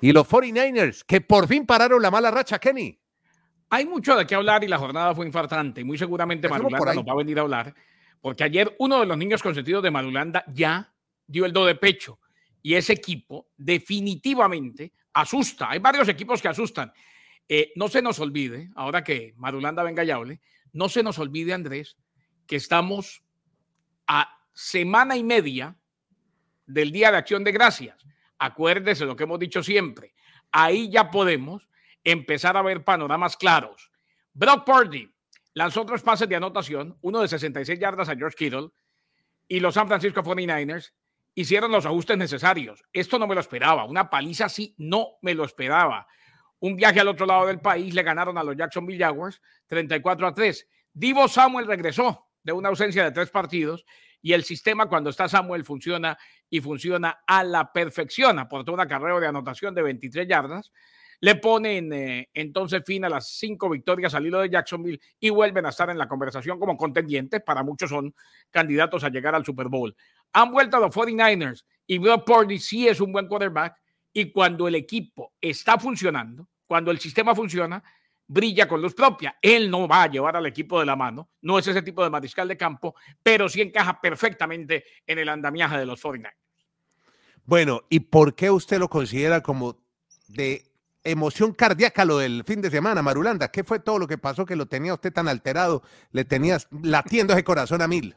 y 0.00 0.12
los 0.12 0.28
49ers, 0.28 1.04
que 1.04 1.20
por 1.20 1.46
fin 1.46 1.66
pararon 1.66 2.00
la 2.02 2.10
mala 2.10 2.30
racha, 2.30 2.58
Kenny. 2.58 2.98
Hay 3.70 3.86
mucho 3.86 4.16
de 4.16 4.26
qué 4.26 4.34
hablar 4.34 4.64
y 4.64 4.68
la 4.68 4.78
jornada 4.78 5.14
fue 5.14 5.26
infartante. 5.26 5.80
Y 5.80 5.84
muy 5.84 5.96
seguramente 5.96 6.48
Marulanda 6.48 6.94
nos 6.94 7.06
va 7.06 7.12
a 7.12 7.16
venir 7.16 7.38
a 7.38 7.42
hablar, 7.42 7.74
porque 8.20 8.44
ayer 8.44 8.74
uno 8.78 9.00
de 9.00 9.06
los 9.06 9.16
niños 9.16 9.42
consentidos 9.42 9.82
de 9.82 9.90
Marulanda 9.90 10.44
ya 10.48 10.92
dio 11.26 11.46
el 11.46 11.52
do 11.52 11.64
de 11.66 11.74
pecho 11.74 12.18
y 12.62 12.74
ese 12.74 12.92
equipo 12.92 13.48
definitivamente 13.56 14.92
asusta. 15.12 15.70
Hay 15.70 15.80
varios 15.80 16.08
equipos 16.08 16.40
que 16.40 16.48
asustan. 16.48 16.92
Eh, 17.48 17.72
no 17.76 17.88
se 17.88 18.00
nos 18.00 18.20
olvide, 18.20 18.70
ahora 18.76 19.02
que 19.02 19.34
Marulanda 19.36 19.82
venga 19.82 20.04
y 20.04 20.10
hable, 20.10 20.40
no 20.72 20.88
se 20.88 21.02
nos 21.02 21.18
olvide, 21.18 21.52
Andrés, 21.52 21.96
que 22.46 22.56
estamos 22.56 23.22
a 24.06 24.38
semana 24.52 25.16
y 25.16 25.24
media 25.24 25.76
del 26.66 26.92
Día 26.92 27.10
de 27.10 27.18
Acción 27.18 27.44
de 27.44 27.52
Gracias. 27.52 27.96
Acuérdese 28.38 29.04
lo 29.04 29.16
que 29.16 29.24
hemos 29.24 29.38
dicho 29.38 29.62
siempre. 29.62 30.14
Ahí 30.50 30.90
ya 30.90 31.10
podemos 31.10 31.68
empezar 32.04 32.56
a 32.56 32.62
ver 32.62 32.84
panoramas 32.84 33.36
claros. 33.36 33.90
Brock 34.32 34.64
Purdy 34.64 35.12
lanzó 35.54 35.84
tres 35.84 36.02
pases 36.02 36.28
de 36.28 36.36
anotación, 36.36 36.96
uno 37.02 37.20
de 37.20 37.28
66 37.28 37.78
yardas 37.78 38.08
a 38.08 38.16
George 38.16 38.36
Kittle 38.36 38.70
y 39.46 39.60
los 39.60 39.74
San 39.74 39.88
Francisco 39.88 40.22
49ers 40.22 40.92
hicieron 41.34 41.72
los 41.72 41.86
ajustes 41.86 42.16
necesarios. 42.16 42.82
Esto 42.92 43.18
no 43.18 43.26
me 43.26 43.34
lo 43.34 43.40
esperaba. 43.40 43.84
Una 43.84 44.10
paliza 44.10 44.46
así 44.46 44.74
no 44.78 45.18
me 45.22 45.34
lo 45.34 45.44
esperaba. 45.44 46.06
Un 46.60 46.76
viaje 46.76 47.00
al 47.00 47.08
otro 47.08 47.26
lado 47.26 47.46
del 47.46 47.60
país 47.60 47.94
le 47.94 48.02
ganaron 48.02 48.38
a 48.38 48.44
los 48.44 48.56
Jacksonville 48.56 49.02
Jaguars 49.02 49.40
34 49.66 50.26
a 50.26 50.34
3. 50.34 50.68
Divo 50.92 51.26
Samuel 51.26 51.66
regresó 51.66 52.28
de 52.42 52.52
una 52.52 52.68
ausencia 52.68 53.04
de 53.04 53.12
tres 53.12 53.30
partidos 53.30 53.84
y 54.20 54.32
el 54.32 54.44
sistema 54.44 54.86
cuando 54.86 55.10
está 55.10 55.28
Samuel 55.28 55.64
funciona 55.64 56.16
y 56.48 56.60
funciona 56.60 57.22
a 57.26 57.42
la 57.42 57.72
perfección. 57.72 58.38
Aportó 58.38 58.72
una 58.72 58.86
carrera 58.86 59.18
de 59.18 59.26
anotación 59.26 59.74
de 59.74 59.82
23 59.82 60.28
yardas. 60.28 60.72
Le 61.20 61.36
ponen 61.36 61.92
eh, 61.92 62.30
entonces 62.34 62.82
fin 62.84 63.04
a 63.04 63.08
las 63.08 63.28
cinco 63.38 63.68
victorias 63.68 64.14
al 64.14 64.26
hilo 64.26 64.40
de 64.40 64.50
Jacksonville 64.50 65.00
y 65.20 65.30
vuelven 65.30 65.66
a 65.66 65.70
estar 65.70 65.88
en 65.88 65.98
la 65.98 66.08
conversación 66.08 66.58
como 66.58 66.76
contendientes. 66.76 67.42
Para 67.42 67.62
muchos 67.62 67.90
son 67.90 68.14
candidatos 68.50 69.02
a 69.04 69.08
llegar 69.08 69.34
al 69.34 69.44
Super 69.44 69.68
Bowl 69.68 69.96
han 70.32 70.50
vuelto 70.50 70.76
a 70.76 70.80
los 70.80 70.94
49ers 70.94 71.64
y 71.86 71.98
Brock 71.98 72.24
Purdy 72.24 72.58
sí 72.58 72.88
es 72.88 73.00
un 73.00 73.12
buen 73.12 73.26
quarterback 73.26 73.76
y 74.12 74.30
cuando 74.30 74.68
el 74.68 74.74
equipo 74.74 75.34
está 75.40 75.78
funcionando, 75.78 76.48
cuando 76.66 76.90
el 76.90 76.98
sistema 76.98 77.34
funciona, 77.34 77.82
brilla 78.26 78.66
con 78.66 78.80
luz 78.80 78.94
propia. 78.94 79.36
Él 79.40 79.70
no 79.70 79.86
va 79.86 80.04
a 80.04 80.10
llevar 80.10 80.36
al 80.36 80.46
equipo 80.46 80.80
de 80.80 80.86
la 80.86 80.96
mano, 80.96 81.30
no 81.42 81.58
es 81.58 81.66
ese 81.66 81.82
tipo 81.82 82.02
de 82.02 82.10
mariscal 82.10 82.48
de 82.48 82.56
campo, 82.56 82.94
pero 83.22 83.48
sí 83.48 83.60
encaja 83.60 84.00
perfectamente 84.00 84.84
en 85.06 85.18
el 85.18 85.28
andamiaje 85.28 85.78
de 85.78 85.86
los 85.86 86.02
49ers. 86.02 86.32
Bueno, 87.44 87.82
¿y 87.90 88.00
por 88.00 88.34
qué 88.34 88.50
usted 88.50 88.78
lo 88.78 88.88
considera 88.88 89.42
como 89.42 89.76
de 90.28 90.64
emoción 91.02 91.52
cardíaca 91.52 92.04
lo 92.04 92.18
del 92.18 92.44
fin 92.44 92.62
de 92.62 92.70
semana, 92.70 93.02
Marulanda? 93.02 93.50
¿Qué 93.50 93.64
fue 93.64 93.80
todo 93.80 93.98
lo 93.98 94.06
que 94.06 94.18
pasó 94.18 94.46
que 94.46 94.54
lo 94.54 94.66
tenía 94.66 94.94
usted 94.94 95.12
tan 95.12 95.26
alterado? 95.26 95.82
Le 96.12 96.24
tenías 96.24 96.68
latiendo 96.82 97.32
ese 97.32 97.42
corazón 97.42 97.82
a 97.82 97.88
mil. 97.88 98.14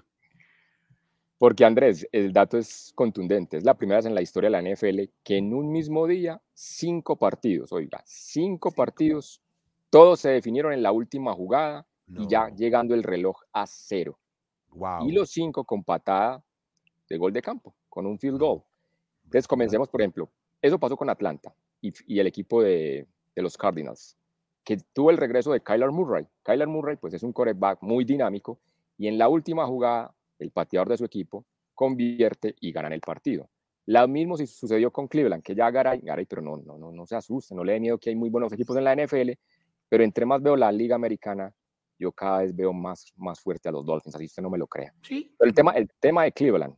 Porque 1.38 1.66
Andrés, 1.66 2.08
el 2.12 2.32
dato 2.32 2.58
es 2.58 2.92
contundente. 2.96 3.58
Es 3.58 3.64
la 3.64 3.74
primera 3.74 3.98
vez 3.98 4.06
en 4.06 4.16
la 4.16 4.22
historia 4.22 4.50
de 4.50 4.62
la 4.62 4.74
NFL 4.74 5.12
que 5.24 5.38
en 5.38 5.54
un 5.54 5.72
mismo 5.72 6.08
día, 6.08 6.42
cinco 6.54 7.18
partidos, 7.18 7.72
oiga, 7.74 8.02
cinco 8.06 8.72
partidos, 8.72 9.42
todos 9.90 10.22
se 10.22 10.30
definieron 10.30 10.74
en 10.74 10.82
la 10.82 10.92
última 10.92 11.34
jugada 11.34 11.86
y 12.08 12.28
ya 12.28 12.50
llegando 12.50 12.94
el 12.94 13.04
reloj 13.04 13.42
a 13.52 13.66
cero. 13.68 14.18
Y 15.02 15.12
los 15.12 15.30
cinco 15.30 15.64
con 15.64 15.84
patada 15.84 16.44
de 17.10 17.18
gol 17.18 17.34
de 17.34 17.42
campo, 17.42 17.76
con 17.90 18.06
un 18.06 18.20
field 18.20 18.40
goal. 18.40 18.62
Entonces 19.24 19.48
comencemos, 19.48 19.90
por 19.90 20.02
ejemplo, 20.02 20.30
eso 20.62 20.80
pasó 20.80 20.98
con 20.98 21.10
Atlanta 21.10 21.56
y, 21.82 22.20
el 22.20 22.28
equipo 22.28 22.62
de, 22.62 23.08
de 23.36 23.42
los 23.42 23.58
Cardinals. 23.58 24.18
que 24.64 24.78
tuvo 24.94 25.12
el 25.12 25.18
regreso 25.18 25.52
de 25.52 25.62
Kyler 25.62 25.92
Murray. 25.92 26.28
Kyler 26.44 26.68
Murray, 26.68 26.96
pues 26.98 27.14
es 27.14 27.24
un 27.24 27.32
quarterback 27.32 27.82
muy 27.82 28.04
dinámico 28.04 28.60
y 28.98 29.08
en 29.08 29.18
la 29.18 29.30
última 29.30 29.66
jugada, 29.66 30.14
el 30.40 30.52
pateador 30.52 30.90
de 30.90 30.98
su 30.98 31.06
equipo 31.06 31.46
convierte 31.74 32.56
y 32.60 32.72
ganan 32.72 32.94
el 32.94 33.02
partido. 33.02 33.50
Lo 33.88 34.08
mismo 34.08 34.36
sucedió 34.38 34.92
con 34.92 35.08
Cleveland, 35.08 35.44
que 35.44 35.54
ya 35.54 35.70
Garay, 35.70 36.00
Garay, 36.02 36.26
pero 36.26 36.42
no, 36.42 36.58
no, 36.58 36.78
no, 36.78 36.92
no 36.92 37.06
se 37.06 37.16
asuste, 37.16 37.54
no 37.54 37.64
le 37.64 37.74
dé 37.74 37.80
miedo 37.80 38.00
que 38.00 38.10
hay 38.10 38.16
muy 38.16 38.30
buenos 38.30 38.52
equipos 38.52 38.76
en 38.78 38.84
la 38.84 38.96
NFL, 38.96 39.32
pero 39.88 40.04
entre 40.04 40.26
más 40.26 40.42
veo 40.42 40.56
la 40.56 40.72
liga 40.72 40.96
americana, 40.96 41.54
yo 42.00 42.12
cada 42.12 42.40
vez 42.40 42.56
veo 42.56 42.74
más, 42.74 43.14
más 43.16 43.40
fuerte 43.40 43.70
a 43.70 43.72
los 43.72 43.86
Dolphins, 43.86 44.16
así 44.16 44.26
usted 44.26 44.42
no 44.42 44.50
me 44.50 44.58
lo 44.58 44.68
crea. 44.68 44.92
Sí. 45.04 45.36
el 45.40 45.54
tema, 45.54 45.74
el 45.74 45.88
tema 46.00 46.24
de 46.24 46.32
Cleveland, 46.32 46.76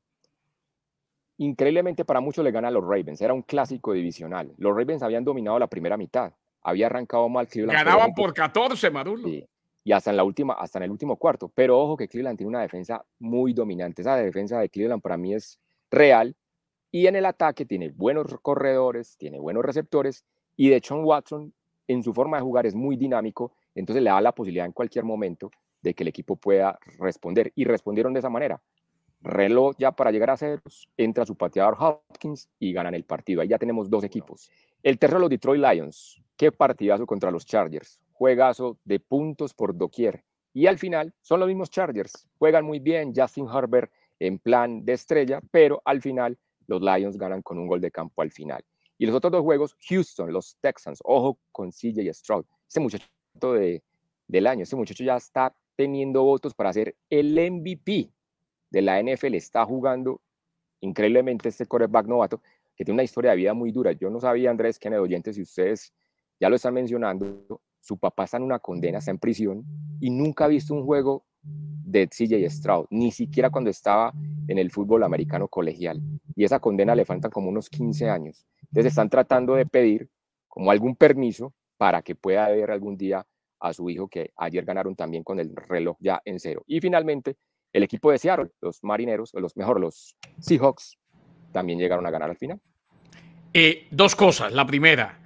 increíblemente 1.38 2.04
para 2.04 2.20
muchos 2.20 2.44
le 2.44 2.52
gana 2.52 2.68
a 2.68 2.72
los 2.72 2.84
Ravens, 2.84 3.22
era 3.22 3.34
un 3.34 3.42
clásico 3.42 3.94
divisional. 3.94 4.54
Los 4.58 4.76
Ravens 4.76 5.02
habían 5.02 5.24
dominado 5.24 5.58
la 5.60 5.68
primera 5.68 5.96
mitad, 5.96 6.34
había 6.62 6.88
arrancado 6.88 7.30
mal 7.30 7.48
Cleveland. 7.48 7.78
Ganaban 7.78 8.14
por 8.14 8.34
14, 8.34 8.90
Marulo. 8.90 9.30
Y 9.88 9.94
hasta 9.94 10.10
en, 10.10 10.18
la 10.18 10.26
última, 10.26 10.54
hasta 10.56 10.80
en 10.80 10.84
el 10.84 10.92
último 10.92 11.16
cuarto. 11.16 11.50
Pero 11.56 11.80
ojo 11.80 11.96
que 11.96 12.10
Cleveland 12.10 12.38
tiene 12.38 12.50
una 12.50 12.60
defensa 12.60 13.06
muy 13.20 13.54
dominante. 13.54 14.02
Esa 14.02 14.18
defensa 14.18 14.60
de 14.60 14.68
Cleveland 14.68 15.02
para 15.02 15.16
mí 15.16 15.34
es 15.34 15.62
real. 15.90 16.36
Y 16.92 17.08
en 17.08 17.16
el 17.16 17.26
ataque 17.26 17.66
tiene 17.66 17.92
buenos 17.92 18.26
corredores, 18.42 19.16
tiene 19.16 19.40
buenos 19.40 19.64
receptores. 19.64 20.26
Y 20.58 20.68
de 20.68 20.82
John 20.86 21.06
Watson, 21.06 21.54
en 21.88 22.04
su 22.04 22.14
forma 22.14 22.36
de 22.36 22.44
jugar, 22.44 22.66
es 22.66 22.76
muy 22.76 22.98
dinámico. 22.98 23.54
Entonces 23.76 24.04
le 24.04 24.10
da 24.10 24.20
la 24.20 24.34
posibilidad 24.34 24.66
en 24.66 24.74
cualquier 24.74 25.06
momento 25.06 25.52
de 25.82 25.94
que 25.94 26.04
el 26.04 26.10
equipo 26.10 26.36
pueda 26.36 26.78
responder. 27.00 27.54
Y 27.56 27.64
respondieron 27.64 28.12
de 28.12 28.20
esa 28.20 28.30
manera. 28.30 28.62
Reloj 29.22 29.78
ya 29.80 29.94
para 29.94 30.12
llegar 30.12 30.32
a 30.32 30.36
ceros, 30.36 30.90
entra 30.98 31.26
su 31.26 31.36
pateador 31.36 31.78
Hopkins 31.80 32.50
y 32.60 32.74
ganan 32.74 32.94
el 32.94 33.06
partido. 33.06 33.40
Ahí 33.40 33.48
ya 33.48 33.58
tenemos 33.58 33.90
dos 33.90 34.04
equipos. 34.04 34.52
El 34.84 35.00
tercero, 35.00 35.22
los 35.22 35.30
Detroit 35.30 35.64
Lions. 35.64 36.22
Qué 36.36 36.52
partidazo 36.52 37.06
contra 37.06 37.32
los 37.32 37.46
Chargers. 37.46 38.02
Juegazo 38.18 38.80
de 38.84 39.00
puntos 39.00 39.54
por 39.54 39.78
doquier. 39.78 40.24
Y 40.54 40.66
al 40.66 40.80
final 40.80 41.14
son 41.22 41.40
los 41.40 41.48
mismos 41.48 41.70
Chargers. 41.70 42.28
Juegan 42.40 42.66
muy 42.66 42.80
bien. 42.80 43.14
Justin 43.16 43.48
Herbert 43.48 43.92
en 44.20 44.40
plan 44.40 44.84
de 44.84 44.94
estrella, 44.94 45.40
pero 45.52 45.82
al 45.86 46.02
final 46.02 46.36
los 46.66 46.82
Lions 46.82 47.16
ganan 47.16 47.44
con 47.44 47.60
un 47.60 47.68
gol 47.68 47.80
de 47.80 47.92
campo 47.92 48.24
al 48.24 48.32
final. 48.32 48.64
Y 48.98 49.06
los 49.06 49.16
otros 49.16 49.32
dos 49.32 49.44
juegos, 49.44 49.78
Houston, 49.88 50.34
los 50.34 50.58
Texans, 50.60 51.00
ojo 51.04 51.38
con 51.52 51.70
CJ 51.70 52.12
Stroud. 52.12 52.46
Este 52.68 52.80
muchacho 52.80 53.06
de, 53.54 53.84
del 54.28 54.48
año, 54.48 54.64
este 54.64 54.76
muchacho 54.76 55.04
ya 55.04 55.18
está 55.18 55.56
teniendo 55.76 56.24
votos 56.24 56.56
para 56.56 56.74
ser 56.74 56.96
el 57.12 57.36
MVP 57.36 58.12
de 58.72 58.82
la 58.82 59.00
NFL. 59.00 59.36
Está 59.36 59.64
jugando 59.64 60.22
increíblemente 60.82 61.50
este 61.50 61.68
quarterback 61.68 62.08
novato 62.08 62.42
que 62.76 62.84
tiene 62.84 62.96
una 62.96 63.04
historia 63.04 63.32
de 63.32 63.38
vida 63.38 63.54
muy 63.54 63.72
dura. 63.72 63.92
Yo 63.92 64.10
no 64.10 64.20
sabía, 64.20 64.50
Andrés, 64.50 64.80
que 64.80 64.88
en 64.88 64.96
el 64.96 65.02
oyente, 65.02 65.34
si 65.34 65.44
ustedes 65.44 65.94
ya 66.40 66.50
lo 66.50 66.56
están 66.56 66.74
mencionando, 66.74 67.62
su 67.88 67.98
papá 67.98 68.26
está 68.26 68.36
en 68.36 68.44
una 68.44 68.60
condena, 68.60 68.98
está 68.98 69.12
en 69.12 69.18
prisión 69.18 69.64
y 70.02 70.10
nunca 70.10 70.44
ha 70.44 70.48
visto 70.50 70.74
un 70.74 70.84
juego 70.84 71.24
de 71.42 72.06
CJ 72.10 72.50
Stroud, 72.50 72.88
ni 72.90 73.12
siquiera 73.12 73.50
cuando 73.50 73.70
estaba 73.70 74.14
en 74.50 74.58
el 74.58 74.72
fútbol 74.72 75.04
americano 75.04 75.48
colegial. 75.48 76.02
Y 76.36 76.44
esa 76.44 76.60
condena 76.60 76.96
le 76.96 77.06
faltan 77.06 77.32
como 77.32 77.48
unos 77.48 77.70
15 77.70 78.10
años. 78.10 78.46
Entonces 78.64 78.92
están 78.92 79.10
tratando 79.10 79.56
de 79.56 79.66
pedir 79.66 80.10
como 80.50 80.70
algún 80.70 80.98
permiso 80.98 81.54
para 81.78 82.02
que 82.02 82.14
pueda 82.14 82.50
ver 82.50 82.72
algún 82.72 82.98
día 82.98 83.26
a 83.62 83.72
su 83.72 83.90
hijo 83.90 84.10
que 84.10 84.32
ayer 84.36 84.66
ganaron 84.66 84.94
también 84.94 85.24
con 85.24 85.40
el 85.40 85.56
reloj 85.56 85.96
ya 86.02 86.22
en 86.26 86.42
cero. 86.42 86.64
Y 86.68 86.82
finalmente, 86.82 87.38
el 87.72 87.84
equipo 87.84 88.12
de 88.12 88.18
Seattle, 88.18 88.52
los 88.60 88.84
marineros, 88.84 89.34
o 89.34 89.40
los 89.40 89.56
mejor, 89.56 89.80
los 89.80 90.18
Seahawks, 90.40 90.98
también 91.54 91.80
llegaron 91.80 92.06
a 92.06 92.12
ganar 92.12 92.30
al 92.30 92.38
final. 92.38 92.60
Eh, 93.54 93.88
dos 93.92 94.14
cosas. 94.14 94.52
La 94.52 94.68
primera, 94.68 95.20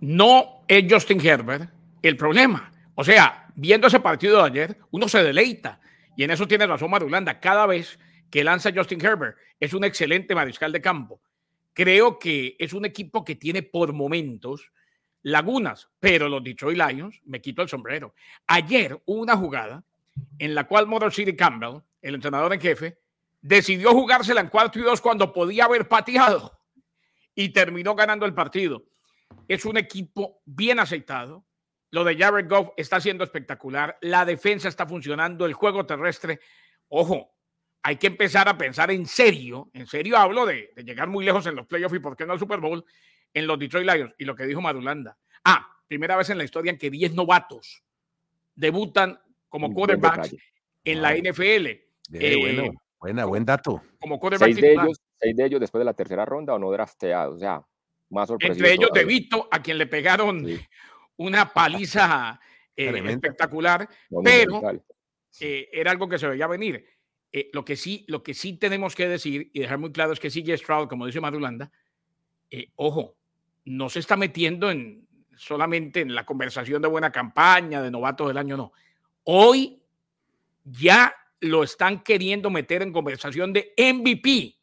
no 0.00 0.55
es 0.68 0.92
Justin 0.92 1.24
Herbert 1.24 1.70
el 2.02 2.16
problema. 2.16 2.72
O 2.94 3.04
sea, 3.04 3.48
viendo 3.54 3.86
ese 3.86 4.00
partido 4.00 4.38
de 4.38 4.48
ayer, 4.48 4.78
uno 4.90 5.08
se 5.08 5.22
deleita. 5.22 5.80
Y 6.16 6.24
en 6.24 6.30
eso 6.30 6.48
tiene 6.48 6.66
razón 6.66 6.90
Marulanda. 6.90 7.40
Cada 7.40 7.66
vez 7.66 7.98
que 8.30 8.44
lanza 8.44 8.72
Justin 8.74 9.04
Herbert, 9.04 9.36
es 9.60 9.72
un 9.74 9.84
excelente 9.84 10.34
mariscal 10.34 10.72
de 10.72 10.80
campo. 10.80 11.20
Creo 11.72 12.18
que 12.18 12.56
es 12.58 12.72
un 12.72 12.84
equipo 12.84 13.24
que 13.24 13.36
tiene 13.36 13.62
por 13.62 13.92
momentos 13.92 14.72
lagunas, 15.22 15.88
pero 16.00 16.28
los 16.28 16.42
Detroit 16.42 16.78
Lions, 16.78 17.20
me 17.24 17.40
quito 17.40 17.62
el 17.62 17.68
sombrero. 17.68 18.14
Ayer 18.46 19.00
hubo 19.06 19.22
una 19.22 19.36
jugada 19.36 19.84
en 20.38 20.54
la 20.54 20.64
cual 20.64 20.86
Motor 20.86 21.12
City 21.12 21.36
Campbell, 21.36 21.82
el 22.00 22.14
entrenador 22.14 22.52
en 22.54 22.60
jefe, 22.60 22.98
decidió 23.40 23.92
jugársela 23.92 24.40
en 24.40 24.48
cuarto 24.48 24.78
y 24.78 24.82
dos 24.82 25.00
cuando 25.00 25.32
podía 25.32 25.64
haber 25.64 25.88
pateado 25.88 26.58
y 27.34 27.50
terminó 27.50 27.94
ganando 27.94 28.24
el 28.24 28.34
partido. 28.34 28.84
Es 29.48 29.64
un 29.64 29.76
equipo 29.76 30.40
bien 30.44 30.78
aceitado. 30.78 31.44
Lo 31.90 32.04
de 32.04 32.16
Jared 32.16 32.48
Goff 32.48 32.70
está 32.76 33.00
siendo 33.00 33.24
espectacular. 33.24 33.96
La 34.00 34.24
defensa 34.24 34.68
está 34.68 34.86
funcionando. 34.86 35.46
El 35.46 35.52
juego 35.52 35.86
terrestre, 35.86 36.40
ojo, 36.88 37.34
hay 37.82 37.96
que 37.96 38.08
empezar 38.08 38.48
a 38.48 38.58
pensar 38.58 38.90
en 38.90 39.06
serio. 39.06 39.70
En 39.72 39.86
serio 39.86 40.16
hablo 40.16 40.46
de, 40.46 40.72
llegar 40.84 41.08
muy 41.08 41.24
lejos 41.24 41.46
en 41.46 41.54
los 41.54 41.66
playoffs 41.66 41.94
y 41.94 42.00
por 42.00 42.16
qué 42.16 42.26
no 42.26 42.32
al 42.32 42.38
Super 42.38 42.60
Bowl 42.60 42.84
en 43.32 43.46
los 43.46 43.58
Detroit 43.58 43.88
Lions. 43.88 44.14
Y 44.18 44.24
lo 44.24 44.34
que 44.34 44.44
dijo 44.46 44.60
Madulanda. 44.60 45.16
Ah, 45.44 45.66
primera 45.86 46.16
vez 46.16 46.30
en 46.30 46.38
la 46.38 46.44
historia 46.44 46.72
en 46.72 46.78
que 46.78 46.90
10 46.90 47.14
novatos 47.14 47.82
debutan 48.54 49.20
como 49.48 49.72
quarterbacks 49.72 50.34
en 50.84 51.02
la 51.02 51.14
NFL. 51.14 51.66
Eh, 52.12 52.70
Buena, 52.98 53.24
buen 53.26 53.44
dato. 53.44 53.82
Como 54.00 54.18
seis 54.36 54.56
de, 54.56 54.72
ellos, 54.72 55.00
seis 55.20 55.36
de 55.36 55.44
ellos 55.44 55.60
después 55.60 55.80
de 55.80 55.84
la 55.84 55.94
tercera 55.94 56.24
ronda 56.24 56.54
o 56.54 56.58
no 56.58 56.70
drafteados. 56.72 57.36
O 57.36 57.38
sea, 57.38 57.62
más 58.16 58.30
Entre 58.40 58.72
ellos 58.72 58.90
De 58.92 59.04
Vito, 59.04 59.48
a 59.50 59.62
quien 59.62 59.78
le 59.78 59.86
pegaron 59.86 60.46
una 61.16 61.52
paliza 61.52 62.40
eh, 62.76 63.02
espectacular, 63.06 63.88
pero 64.24 64.60
eh, 65.40 65.68
era 65.72 65.90
algo 65.90 66.08
que 66.08 66.18
se 66.18 66.28
veía 66.28 66.46
venir. 66.46 66.84
Eh, 67.32 67.50
lo, 67.52 67.64
que 67.64 67.76
sí, 67.76 68.04
lo 68.08 68.22
que 68.22 68.34
sí 68.34 68.54
tenemos 68.54 68.94
que 68.94 69.08
decir 69.08 69.50
y 69.52 69.60
dejar 69.60 69.78
muy 69.78 69.92
claro 69.92 70.12
es 70.12 70.20
que 70.20 70.30
CJ 70.30 70.56
Stroud, 70.58 70.88
como 70.88 71.06
dice 71.06 71.20
Madulanda, 71.20 71.70
ojo, 72.76 73.16
no 73.64 73.88
se 73.88 73.98
está 73.98 74.16
metiendo 74.16 74.70
en 74.70 75.06
solamente 75.36 76.00
en 76.00 76.14
la 76.14 76.24
conversación 76.24 76.80
de 76.82 76.88
buena 76.88 77.12
campaña, 77.12 77.82
de 77.82 77.90
novato 77.90 78.26
del 78.26 78.38
año, 78.38 78.56
no. 78.56 78.72
Hoy 79.24 79.82
ya 80.64 81.14
lo 81.40 81.62
están 81.62 82.02
queriendo 82.02 82.50
meter 82.50 82.82
en 82.82 82.92
conversación 82.92 83.52
de 83.52 83.74
MVP. 83.76 84.55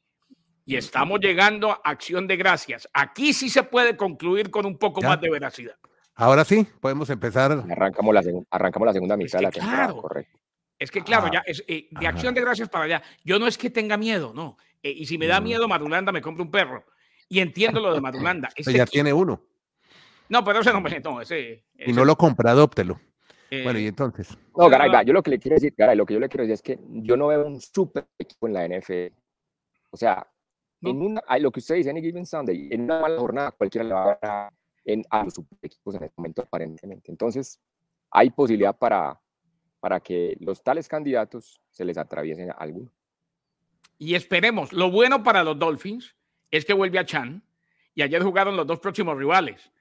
Y 0.65 0.75
estamos 0.77 1.19
llegando 1.19 1.71
a 1.71 1.81
acción 1.83 2.27
de 2.27 2.37
gracias. 2.37 2.87
Aquí 2.93 3.33
sí 3.33 3.49
se 3.49 3.63
puede 3.63 3.97
concluir 3.97 4.49
con 4.49 4.65
un 4.65 4.77
poco 4.77 5.01
más 5.01 5.19
de 5.19 5.29
veracidad. 5.29 5.75
Ahora 6.15 6.45
sí, 6.45 6.65
podemos 6.79 7.09
empezar. 7.09 7.51
Arrancamos 7.69 8.13
la, 8.13 8.23
arrancamos 8.49 8.85
la 8.85 8.93
segunda 8.93 9.17
mitad 9.17 9.39
de 9.39 9.43
la 9.43 9.51
temporada, 9.51 9.93
correcto. 9.93 10.39
Es 10.79 10.91
que 10.91 11.03
claro, 11.03 11.29
ya 11.31 11.43
es, 11.45 11.63
eh, 11.67 11.87
de 11.91 12.07
acción 12.07 12.33
de 12.33 12.41
gracias 12.41 12.69
para 12.69 12.85
allá. 12.85 13.03
Yo 13.23 13.39
no 13.39 13.47
es 13.47 13.57
que 13.57 13.69
tenga 13.69 13.97
miedo, 13.97 14.31
no. 14.33 14.57
Eh, 14.81 14.91
y 14.91 15.05
si 15.05 15.17
me 15.17 15.27
da 15.27 15.39
mm. 15.39 15.43
miedo 15.43 15.67
Madulanda, 15.67 16.11
me 16.11 16.21
compro 16.21 16.43
un 16.43 16.51
perro. 16.51 16.85
Y 17.29 17.39
entiendo 17.39 17.79
lo 17.79 17.93
de 17.93 18.01
Madulanda. 18.01 18.49
ya 18.57 18.85
tiene 18.85 19.11
uno. 19.11 19.41
No, 20.29 20.43
pero 20.43 20.59
ese 20.61 20.71
no 20.71 20.81
me. 20.81 20.99
No, 20.99 21.21
ese, 21.21 21.65
Y 21.77 21.93
no 21.93 22.05
lo 22.05 22.15
compra, 22.15 22.51
adóptelo 22.51 22.99
bueno, 23.61 23.79
y 23.79 23.85
eh, 23.85 23.89
entonces. 23.89 24.37
No, 24.57 24.69
Garay, 24.69 25.05
yo 25.05 25.13
lo 25.13 25.21
que 25.21 25.31
le 25.31 25.39
quiero 25.39 25.55
decir, 25.55 25.73
Garay, 25.77 25.95
lo 25.95 26.05
que 26.05 26.15
yo 26.15 26.19
le 26.19 26.29
quiero 26.29 26.43
decir 26.43 26.53
es 26.53 26.61
que 26.61 26.79
yo 26.87 27.15
no 27.15 27.27
veo 27.27 27.45
un 27.45 27.61
super 27.61 28.07
equipo 28.17 28.47
en 28.47 28.53
la 28.53 28.67
NFL. 28.67 29.13
O 29.91 29.97
sea, 29.97 30.25
en 30.83 31.01
una, 31.01 31.21
lo 31.39 31.51
que 31.51 31.59
usted 31.59 31.75
dice 31.75 31.89
en 31.89 32.01
Given 32.01 32.25
Sunday, 32.25 32.69
en 32.71 32.83
una 32.83 32.99
mala 32.99 33.17
jornada 33.17 33.51
cualquiera 33.51 33.87
le 33.87 33.93
va 33.93 34.11
a 34.11 34.19
ganar 34.21 34.53
en, 34.85 35.03
a 35.09 35.23
los 35.23 35.33
equipos 35.61 35.95
en 35.95 36.03
este 36.03 36.13
momento 36.17 36.41
aparentemente. 36.41 37.11
Entonces, 37.11 37.59
hay 38.11 38.29
posibilidad 38.29 38.77
para, 38.77 39.19
para 39.79 39.99
que 39.99 40.37
los 40.39 40.63
tales 40.63 40.87
candidatos 40.87 41.61
se 41.69 41.85
les 41.85 41.97
atraviesen 41.97 42.51
a 42.51 42.53
alguno. 42.53 42.91
Y 43.97 44.15
esperemos, 44.15 44.73
lo 44.73 44.91
bueno 44.91 45.23
para 45.23 45.43
los 45.43 45.57
Dolphins 45.57 46.15
es 46.51 46.65
que 46.65 46.73
vuelve 46.73 46.99
a 46.99 47.05
Chan 47.05 47.43
y 47.95 48.01
ayer 48.01 48.21
jugaron 48.21 48.55
los 48.55 48.67
dos 48.67 48.79
próximos 48.79 49.17
rivales. 49.17 49.71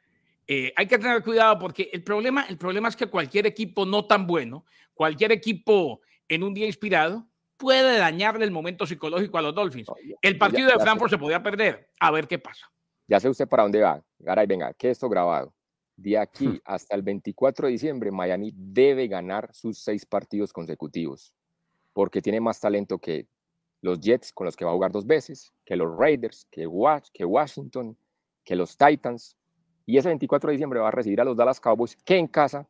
Eh, 0.47 0.73
hay 0.77 0.87
que 0.87 0.99
tener 0.99 1.23
cuidado 1.23 1.59
porque 1.59 1.89
el 1.93 2.03
problema, 2.03 2.45
el 2.49 2.59
problema 2.59 2.89
es 2.89 2.97
que 2.97 3.07
cualquier 3.07 3.47
equipo 3.47 3.87
no 3.87 4.07
tan 4.07 4.27
bueno, 4.27 4.65
cualquier 4.95 5.33
equipo 5.33 6.01
en 6.29 6.43
un 6.43 6.55
día 6.55 6.67
inspirado, 6.67 7.27
puede 7.63 7.97
dañarle 7.97 8.45
el 8.45 8.51
momento 8.51 8.87
psicológico 8.87 9.39
a 9.39 9.43
los 9.43 9.55
Dolphins. 9.55 9.87
El 10.21 10.37
partido 10.37 10.69
de 10.69 10.81
Frankfurt 10.81 11.13
se 11.13 11.19
podía 11.19 11.41
perder. 11.41 11.91
A 12.01 12.11
ver 12.11 12.27
qué 12.27 12.41
pasa. 12.41 12.67
Ya 13.07 13.21
sé 13.21 13.29
usted 13.29 13.47
para 13.47 13.63
dónde 13.63 13.81
va. 13.81 14.03
Garay, 14.19 14.49
venga, 14.49 14.75
que 14.75 14.91
esto 14.91 15.09
grabado. 15.09 15.55
De 15.97 16.19
aquí 16.19 16.49
hmm. 16.49 16.61
hasta 16.65 16.97
el 16.97 17.03
24 17.03 17.69
de 17.69 17.73
diciembre, 17.73 18.11
Miami 18.11 18.53
debe 18.53 19.07
ganar 19.07 19.49
sus 19.55 19.79
seis 19.79 20.05
partidos 20.05 20.53
consecutivos, 20.53 21.33
porque 21.93 22.21
tiene 22.21 22.41
más 22.41 22.59
talento 22.59 22.99
que 22.99 23.29
los 23.81 24.01
Jets, 24.01 24.33
con 24.33 24.47
los 24.47 24.57
que 24.57 24.65
va 24.65 24.73
a 24.73 24.75
jugar 24.75 24.91
dos 24.91 25.07
veces, 25.07 25.53
que 25.65 25.77
los 25.77 25.97
Raiders, 25.97 26.49
que, 26.51 26.69
que 27.13 27.25
Washington, 27.25 27.97
que 28.43 28.57
los 28.57 28.77
Titans. 28.77 29.37
Y 29.87 29.99
ese 29.99 30.09
24 30.09 30.49
de 30.49 30.53
diciembre 30.55 30.81
va 30.81 30.89
a 30.89 30.93
recibir 30.93 31.21
a 31.21 31.25
los 31.25 31.37
Dallas 31.37 31.61
Cowboys, 31.61 31.95
que 32.05 32.17
en 32.17 32.27
casa, 32.27 32.69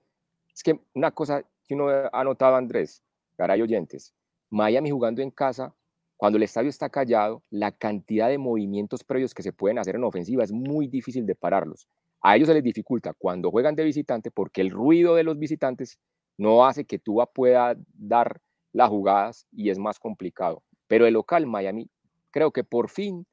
es 0.55 0.63
que 0.63 0.79
una 0.93 1.13
cosa 1.13 1.43
que 1.67 1.75
uno 1.75 1.89
ha 2.13 2.25
notado, 2.25 2.57
Andrés, 2.57 3.03
caray 3.39 3.63
oyentes, 3.63 4.13
Miami 4.53 4.91
jugando 4.91 5.23
en 5.23 5.31
casa, 5.31 5.75
cuando 6.17 6.37
el 6.37 6.43
estadio 6.43 6.69
está 6.69 6.91
callado, 6.91 7.43
la 7.49 7.73
cantidad 7.73 8.29
de 8.29 8.37
movimientos 8.37 9.03
previos 9.03 9.33
que 9.33 9.43
se 9.43 9.53
pueden 9.53 9.79
hacer 9.79 9.97
en 9.97 10.05
ofensiva 10.05 10.45
es 10.45 10.53
muy 10.53 10.87
difícil 10.89 11.25
de 11.25 11.35
pararlos. 11.35 11.89
A 12.21 12.37
ellos 12.37 12.49
se 12.49 12.55
les 12.55 12.63
dificulta 12.63 13.15
cuando 13.15 13.51
juegan 13.51 13.75
de 13.75 13.83
visitante 13.83 14.31
porque 14.31 14.61
el 14.61 14.71
ruido 14.71 15.15
de 15.15 15.25
los 15.25 15.39
visitantes 15.39 15.99
no 16.37 16.67
hace 16.67 16.85
que 16.85 16.99
Tua 16.99 17.33
pueda 17.33 17.75
dar 17.95 18.43
las 18.73 18.91
jugadas 18.91 19.47
y 19.53 19.71
es 19.71 19.79
más 19.79 19.99
complicado. 19.99 20.63
Pero 20.87 21.07
el 21.07 21.15
local 21.15 21.47
Miami 21.47 21.89
creo 22.31 22.53
que 22.53 22.63
por 22.63 22.91
fin 22.91 23.27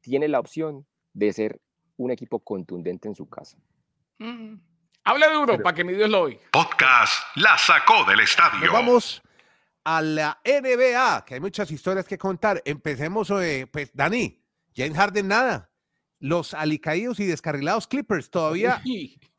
tiene 0.00 0.26
la 0.26 0.40
opción 0.40 0.86
de 1.12 1.34
ser 1.34 1.60
un 1.98 2.10
equipo 2.10 2.40
contundente 2.40 3.08
en 3.08 3.14
su 3.14 3.28
casa. 3.28 3.58
Mm. 4.18 4.54
Habla 5.04 5.28
de 5.28 5.34
Europa, 5.34 5.74
que 5.74 5.84
mi 5.84 5.92
Dios 5.92 6.08
lo 6.08 6.22
oiga. 6.22 6.40
Podcast 6.50 7.36
La 7.36 7.58
Sacó 7.58 8.04
del 8.10 8.20
Estadio. 8.20 8.72
vamos 8.72 9.22
a 9.86 10.02
la 10.02 10.40
NBA, 10.44 11.24
que 11.24 11.34
hay 11.34 11.40
muchas 11.40 11.70
historias 11.70 12.08
que 12.08 12.18
contar. 12.18 12.60
Empecemos, 12.64 13.30
eh, 13.30 13.68
pues, 13.70 13.92
Dani, 13.94 14.42
James 14.74 14.96
Harden 14.96 15.28
nada. 15.28 15.70
Los 16.18 16.54
alicaídos 16.54 17.20
y 17.20 17.26
descarrilados 17.26 17.86
Clippers 17.86 18.28
todavía 18.28 18.82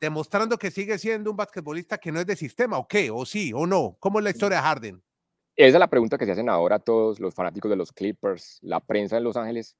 demostrando 0.00 0.56
que 0.56 0.70
sigue 0.70 0.96
siendo 0.96 1.30
un 1.30 1.36
basquetbolista 1.36 1.98
que 1.98 2.10
no 2.12 2.20
es 2.20 2.26
de 2.26 2.34
sistema, 2.34 2.78
¿o 2.78 2.88
qué? 2.88 3.10
¿O 3.10 3.26
sí? 3.26 3.52
¿O 3.54 3.66
no? 3.66 3.98
¿Cómo 4.00 4.20
es 4.20 4.24
la 4.24 4.30
historia 4.30 4.56
de 4.58 4.62
Harden? 4.62 5.02
Esa 5.54 5.76
es 5.76 5.80
la 5.80 5.90
pregunta 5.90 6.16
que 6.16 6.24
se 6.24 6.32
hacen 6.32 6.48
ahora 6.48 6.78
todos 6.78 7.20
los 7.20 7.34
fanáticos 7.34 7.68
de 7.68 7.76
los 7.76 7.92
Clippers, 7.92 8.58
la 8.62 8.80
prensa 8.80 9.18
en 9.18 9.24
Los 9.24 9.36
Ángeles. 9.36 9.76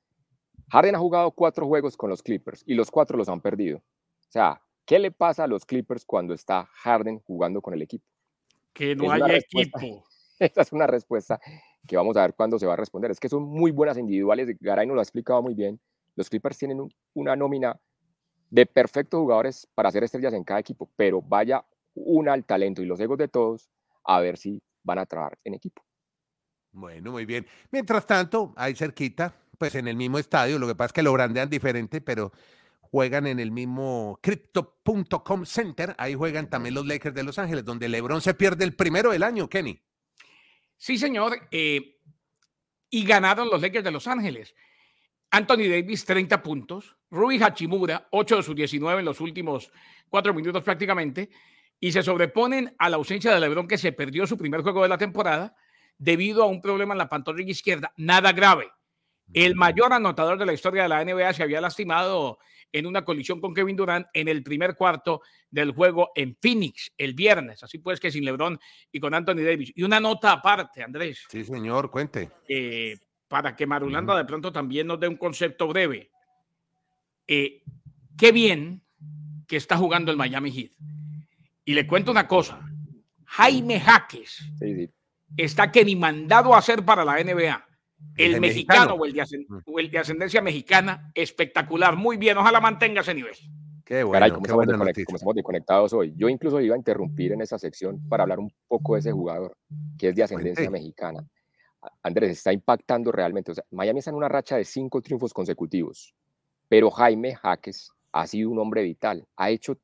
Harden 0.71 0.97
ha 0.97 0.99
jugado 0.99 1.31
cuatro 1.31 1.67
juegos 1.67 1.97
con 1.97 2.11
los 2.11 2.23
Clippers 2.23 2.63
y 2.67 2.75
los 2.75 2.91
cuatro 2.91 3.17
los 3.17 3.31
han 3.31 3.41
perdido. 3.41 3.79
O 3.79 4.31
sea, 4.31 4.61
¿qué 4.85 4.99
le 4.99 5.13
pasa 5.13 5.45
a 5.45 5.47
los 5.47 5.65
Clippers 5.65 6.05
cuando 6.05 6.35
está 6.35 6.69
Harden 6.83 7.21
jugando 7.21 7.63
con 7.63 7.73
el 7.73 7.81
equipo? 7.81 8.05
Que 8.75 8.95
no 8.95 9.11
hay 9.11 9.23
equipo. 9.37 10.05
Esa 10.41 10.63
es 10.63 10.73
una 10.73 10.87
respuesta 10.87 11.41
que 11.87 11.97
vamos 11.97 12.17
a 12.17 12.23
ver 12.23 12.35
cuándo 12.35 12.59
se 12.59 12.67
va 12.67 12.75
a 12.75 12.77
responder. 12.77 13.11
Es 13.11 13.21
que 13.21 13.29
son 13.29 13.45
muy 13.45 13.71
buenas 13.71 13.99
individuales. 13.99 14.49
Garay 14.61 14.87
nos 14.87 14.95
lo 14.95 15.01
ha 15.01 15.03
explicado 15.03 15.43
muy 15.43 15.55
bien. 15.55 15.81
Los 16.17 16.29
Clippers 16.29 16.59
tienen 16.59 16.89
una 17.15 17.37
nómina 17.37 17.79
de 18.51 18.67
perfectos 18.67 19.21
jugadores 19.21 19.69
para 19.75 19.89
hacer 19.89 20.05
estrellas 20.05 20.33
en 20.33 20.45
cada 20.45 20.61
equipo, 20.61 20.89
pero 20.97 21.21
vaya 21.21 21.65
una 21.95 22.33
al 22.33 22.45
talento 22.45 22.83
y 22.83 22.87
los 22.87 22.99
egos 23.01 23.19
de 23.19 23.29
todos 23.29 23.69
a 24.05 24.21
ver 24.21 24.37
si 24.39 24.63
van 24.83 24.99
a 24.99 25.07
trabajar 25.07 25.39
en 25.45 25.55
equipo. 25.55 25.83
Bueno, 26.73 27.13
muy 27.13 27.27
bien. 27.27 27.47
Mientras 27.71 28.07
tanto, 28.07 28.53
ahí 28.57 28.75
cerquita, 28.75 29.35
pues 29.59 29.75
en 29.75 29.89
el 29.89 29.97
mismo 29.97 30.19
estadio, 30.19 30.59
lo 30.59 30.67
que 30.67 30.75
pasa 30.75 30.87
es 30.87 30.93
que 30.93 31.03
lo 31.03 31.13
brandean 31.13 31.51
diferente, 31.51 32.01
pero 32.01 32.33
juegan 32.81 33.27
en 33.27 33.39
el 33.39 33.51
mismo 33.51 34.19
Crypto.com 34.23 35.45
Center, 35.45 35.95
ahí 35.99 36.15
juegan 36.15 36.49
también 36.49 36.75
los 36.75 36.87
Lakers 36.87 37.15
de 37.15 37.23
Los 37.23 37.39
Ángeles, 37.39 37.65
donde 37.65 37.89
LeBron 37.89 38.21
se 38.21 38.35
pierde 38.35 38.65
el 38.65 38.75
primero 38.75 39.11
del 39.11 39.23
año, 39.23 39.49
Kenny. 39.49 39.81
Sí, 40.79 40.97
señor, 40.97 41.49
eh, 41.51 41.99
y 42.89 43.05
ganaron 43.05 43.51
los 43.51 43.61
Lakers 43.61 43.85
de 43.85 43.91
Los 43.91 44.07
Ángeles. 44.07 44.55
Anthony 45.31 45.69
Davis, 45.69 46.05
30 46.05 46.43
puntos. 46.43 46.97
Rui 47.11 47.43
Hachimura, 47.43 48.09
8 48.11 48.37
de 48.37 48.43
sus 48.43 48.55
19 48.55 49.01
en 49.01 49.05
los 49.05 49.21
últimos 49.21 49.71
4 50.09 50.33
minutos 50.33 50.63
prácticamente. 50.63 51.31
Y 51.81 51.93
se 51.93 52.03
sobreponen 52.03 52.75
a 52.79 52.89
la 52.89 52.97
ausencia 52.97 53.35
de 53.35 53.41
LeBron, 53.41 53.69
que 53.69 53.79
se 53.79 53.93
perdió 53.93 54.27
su 54.27 54.39
primer 54.39 54.63
juego 54.63 54.83
de 54.83 54.89
la 54.89 54.99
temporada 54.99 55.55
debido 55.99 56.43
a 56.43 56.47
un 56.47 56.61
problema 56.61 56.95
en 56.95 56.99
la 56.99 57.09
pantorrilla 57.09 57.51
izquierda. 57.51 57.93
Nada 57.97 58.33
grave. 58.33 58.71
El 59.33 59.57
mayor 59.57 59.93
anotador 59.93 60.39
de 60.39 60.47
la 60.47 60.55
historia 60.55 60.85
de 60.85 60.89
la 60.89 61.05
NBA 61.05 61.35
se 61.35 61.43
había 61.43 61.61
lastimado 61.61 62.39
en 62.73 62.87
una 62.87 63.05
colisión 63.05 63.41
con 63.41 63.55
Kevin 63.55 63.77
Durant 63.77 64.07
en 64.13 64.29
el 64.29 64.43
primer 64.43 64.77
cuarto 64.77 65.23
del 65.51 65.73
juego 65.73 66.11
en 66.15 66.37
Phoenix 66.41 66.93
el 66.97 67.15
viernes. 67.15 67.63
Así 67.63 67.79
pues 67.79 68.01
que 68.01 68.11
sin 68.11 68.25
LeBron 68.25 68.59
y 68.93 69.01
con 69.01 69.15
Anthony 69.15 69.43
Davis. 69.45 69.73
Y 69.75 69.83
una 69.83 70.01
nota 70.01 70.33
aparte, 70.33 70.83
Andrés. 70.83 71.25
Sí, 71.29 71.45
señor, 71.45 71.91
cuente. 71.91 72.31
Eh, 72.49 72.97
para 73.29 73.55
que 73.55 73.67
Marulanda 73.67 74.17
de 74.17 74.25
pronto 74.25 74.53
también 74.53 74.87
nos 74.87 75.01
dé 75.01 75.09
un 75.09 75.17
concepto 75.17 75.69
breve. 75.69 76.11
Eh, 77.27 77.63
qué 78.17 78.33
bien 78.33 78.83
que 79.47 79.57
está 79.57 79.77
jugando 79.77 80.11
el 80.11 80.17
Miami 80.17 80.51
Heat. 80.51 80.73
Y 81.65 81.75
le 81.75 81.87
cuento 81.87 82.11
una 82.11 82.27
cosa. 82.27 82.61
Jaime 83.27 83.79
Jaques 83.79 84.43
está 85.37 85.71
que 85.71 85.85
ni 85.85 85.95
mandado 85.95 86.55
a 86.55 86.59
hacer 86.59 86.85
para 86.85 87.05
la 87.05 87.23
NBA. 87.23 87.68
El, 88.17 88.41
mexicano, 88.41 88.95
o, 88.95 89.05
el 89.05 89.91
de 89.91 89.99
ascendencia 89.99 90.41
mexicana, 90.41 91.11
espectacular, 91.15 91.97
muy 91.97 92.17
bien, 92.17 92.37
ojalá 92.37 92.61
mantenga 92.61 93.01
ese 93.01 93.15
nivel. 93.15 93.35
Qué 93.85 94.03
bueno, 94.03 94.43
qué 94.43 94.53
bueno 94.53 94.85
estamos 94.87 95.35
desconectados 95.35 95.93
hoy. 95.93 96.13
Yo 96.17 96.29
incluso 96.29 96.61
iba 96.61 96.75
a 96.75 96.79
interrumpir 96.79 97.33
en 97.33 97.41
esa 97.41 97.59
sección 97.59 98.01
para 98.09 98.25
hablar 98.25 98.39
un 98.39 98.53
poco 98.67 98.95
de 98.95 99.01
ese 99.01 99.13
jugador 99.13 99.57
que 99.99 100.09
es 100.09 100.15
de 100.15 100.25
ascendencia 100.25 100.69
mexicana. 100.69 101.25
Andrés, 102.03 102.33
está 102.33 102.53
impactando 102.53 103.11
realmente. 103.13 103.53
O 103.53 103.55
sea, 103.55 103.65
Miami 103.71 104.01
está 104.01 104.11
en 104.11 104.17
una 104.17 104.29
racha 104.29 104.57
de 104.57 104.65
cinco 104.65 105.01
triunfos 105.01 105.33
consecutivos, 105.33 106.15
pero 106.69 106.91
Jaime 106.91 107.35
Jaques 107.35 107.91
ha 108.13 108.27
sido 108.27 108.51
un 108.51 108.59
hombre 108.59 108.83
vital. 108.83 109.27
Ha 109.37 109.51
hecho 109.51 109.79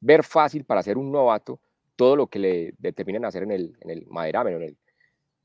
ver 0.00 0.22
fácil 0.22 0.64
para 0.64 0.82
ser 0.82 0.96
un 0.96 1.10
novato 1.10 1.60
todo 1.96 2.16
lo 2.16 2.28
que 2.28 2.38
le 2.38 2.74
determinan 2.78 3.24
hacer 3.24 3.42
en 3.42 3.50
el, 3.50 3.76
en 3.80 3.90
el 3.90 4.06
en 4.08 4.62
el 4.62 4.78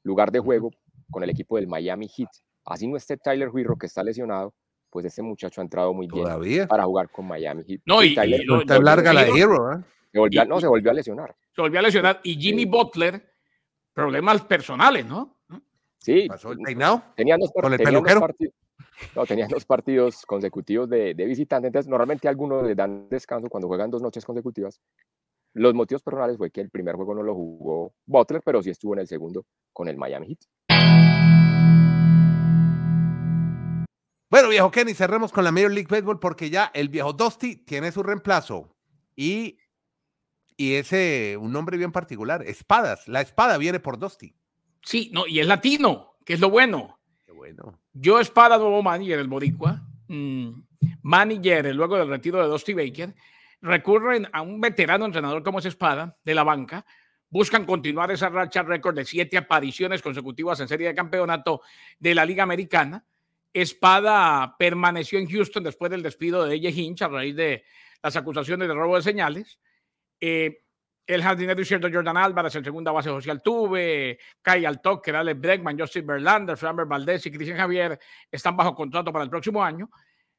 lugar 0.03 0.31
de 0.31 0.39
juego 0.39 0.71
con 1.09 1.23
el 1.23 1.29
equipo 1.29 1.57
del 1.57 1.67
Miami 1.67 2.07
Heat. 2.07 2.29
Así 2.65 2.87
no 2.87 2.97
esté 2.97 3.17
Tyler 3.17 3.49
Huirro, 3.49 3.77
que 3.77 3.85
está 3.85 4.03
lesionado, 4.03 4.53
pues 4.89 5.05
este 5.05 5.21
muchacho 5.21 5.61
ha 5.61 5.63
entrado 5.63 5.93
muy 5.93 6.07
bien 6.07 6.67
para 6.67 6.85
jugar 6.85 7.09
con 7.09 7.27
Miami 7.27 7.63
Heat. 7.63 7.81
No, 7.85 8.03
y, 8.03 8.15
larga 8.15 9.13
la 9.13 9.27
Hero, 9.27 9.73
¿eh? 9.73 10.45
no, 10.47 10.59
se 10.59 10.67
volvió 10.67 10.91
a 10.91 10.93
lesionar. 10.93 11.35
Se 11.53 11.61
volvió 11.61 11.79
a 11.79 11.83
lesionar. 11.83 12.21
Y 12.23 12.35
Jimmy 12.35 12.65
Butler, 12.65 13.21
problemas 13.93 14.41
personales, 14.43 15.05
¿no? 15.05 15.37
Sí. 15.99 16.27
¿Pasó 16.27 16.51
el 16.51 16.59
peinado? 16.59 17.03
Tenían 17.15 17.39
dos, 17.39 17.51
¿Con 17.51 17.73
el 17.73 17.79
peluquero? 17.79 18.27
no, 19.15 19.25
tenían 19.25 19.49
dos 19.49 19.65
partidos 19.65 20.25
consecutivos 20.25 20.89
de, 20.89 21.13
de 21.13 21.25
visitantes. 21.25 21.67
Entonces, 21.67 21.89
normalmente 21.89 22.27
algunos 22.27 22.63
le 22.63 22.75
dan 22.75 23.09
descanso 23.09 23.49
cuando 23.49 23.67
juegan 23.67 23.89
dos 23.89 24.01
noches 24.01 24.23
consecutivas. 24.23 24.79
Los 25.55 25.73
motivos 25.73 26.03
personales 26.03 26.37
fue 26.37 26.51
que 26.51 26.61
el 26.61 26.69
primer 26.69 26.95
juego 26.95 27.15
no 27.15 27.23
lo 27.23 27.33
jugó 27.33 27.93
Butler, 28.05 28.41
pero 28.45 28.61
sí 28.61 28.69
estuvo 28.69 28.93
en 28.93 28.99
el 28.99 29.07
segundo 29.07 29.45
con 29.71 29.87
el 29.87 29.97
Miami 29.97 30.27
Heat. 30.27 30.39
Bueno, 34.29 34.49
viejo 34.49 34.71
Kenny, 34.71 34.93
cerremos 34.93 35.31
con 35.31 35.43
la 35.43 35.51
Major 35.51 35.71
League 35.71 35.87
Baseball 35.89 36.19
porque 36.19 36.49
ya 36.49 36.71
el 36.73 36.89
viejo 36.89 37.13
Dusty 37.13 37.57
tiene 37.57 37.91
su 37.91 38.01
reemplazo 38.01 38.75
y, 39.15 39.59
y 40.57 40.73
ese, 40.73 41.37
un 41.39 41.51
nombre 41.51 41.77
bien 41.77 41.91
particular, 41.91 42.41
Espadas. 42.43 43.07
La 43.07 43.21
espada 43.21 43.57
viene 43.57 43.79
por 43.79 43.99
Dusty. 43.99 44.35
Sí, 44.81 45.09
no, 45.13 45.27
y 45.27 45.39
es 45.39 45.47
latino, 45.47 46.17
que 46.25 46.33
es 46.33 46.39
lo 46.39 46.49
bueno. 46.49 46.99
Qué 47.25 47.31
bueno. 47.31 47.79
Yo, 47.93 48.19
Espada, 48.19 48.57
nuevo 48.57 48.81
manager, 48.83 49.19
el 49.19 49.27
Boricua, 49.27 49.81
mm, 50.07 50.49
manager 51.03 51.75
luego 51.75 51.97
del 51.97 52.09
retiro 52.09 52.41
de 52.41 52.47
Dusty 52.47 52.73
Baker, 52.73 53.15
recurren 53.61 54.27
a 54.31 54.41
un 54.41 54.59
veterano 54.59 55.05
entrenador 55.05 55.43
como 55.43 55.59
es 55.59 55.65
Espada, 55.65 56.17
de 56.23 56.35
la 56.35 56.43
banca, 56.43 56.85
buscan 57.29 57.65
continuar 57.65 58.11
esa 58.11 58.29
racha 58.29 58.63
récord 58.63 58.95
de 58.95 59.05
siete 59.05 59.37
apariciones 59.37 60.01
consecutivas 60.01 60.59
en 60.59 60.67
serie 60.67 60.87
de 60.87 60.95
campeonato 60.95 61.61
de 61.99 62.15
la 62.15 62.25
Liga 62.25 62.43
Americana. 62.43 63.05
Espada 63.61 64.55
permaneció 64.59 65.17
en 65.17 65.29
Houston 65.29 65.63
después 65.63 65.89
del 65.89 66.03
despido 66.03 66.43
de 66.43 66.55
ella 66.55 66.69
Hinch 66.69 67.01
a 67.03 67.07
raíz 67.07 67.35
de 67.35 67.63
las 68.03 68.15
acusaciones 68.17 68.67
de 68.67 68.73
robo 68.73 68.97
de 68.97 69.01
señales. 69.01 69.59
Eh, 70.19 70.59
el 71.07 71.23
jardinero 71.23 71.61
izquierdo 71.61 71.87
Jordan 71.91 72.17
Álvarez, 72.17 72.53
en 72.55 72.65
segunda 72.65 72.91
base 72.91 73.09
social 73.09 73.41
Tuve, 73.41 74.19
Kyle 74.41 74.79
Tucker, 74.83 75.15
Alex 75.15 75.39
Bregman, 75.39 75.79
Justin 75.79 76.05
Verlander, 76.05 76.57
Framber 76.57 76.85
Valdez 76.85 77.25
y 77.27 77.31
Cristian 77.31 77.57
Javier 77.57 77.97
están 78.29 78.57
bajo 78.57 78.75
contrato 78.75 79.13
para 79.13 79.23
el 79.23 79.29
próximo 79.29 79.63
año 79.63 79.89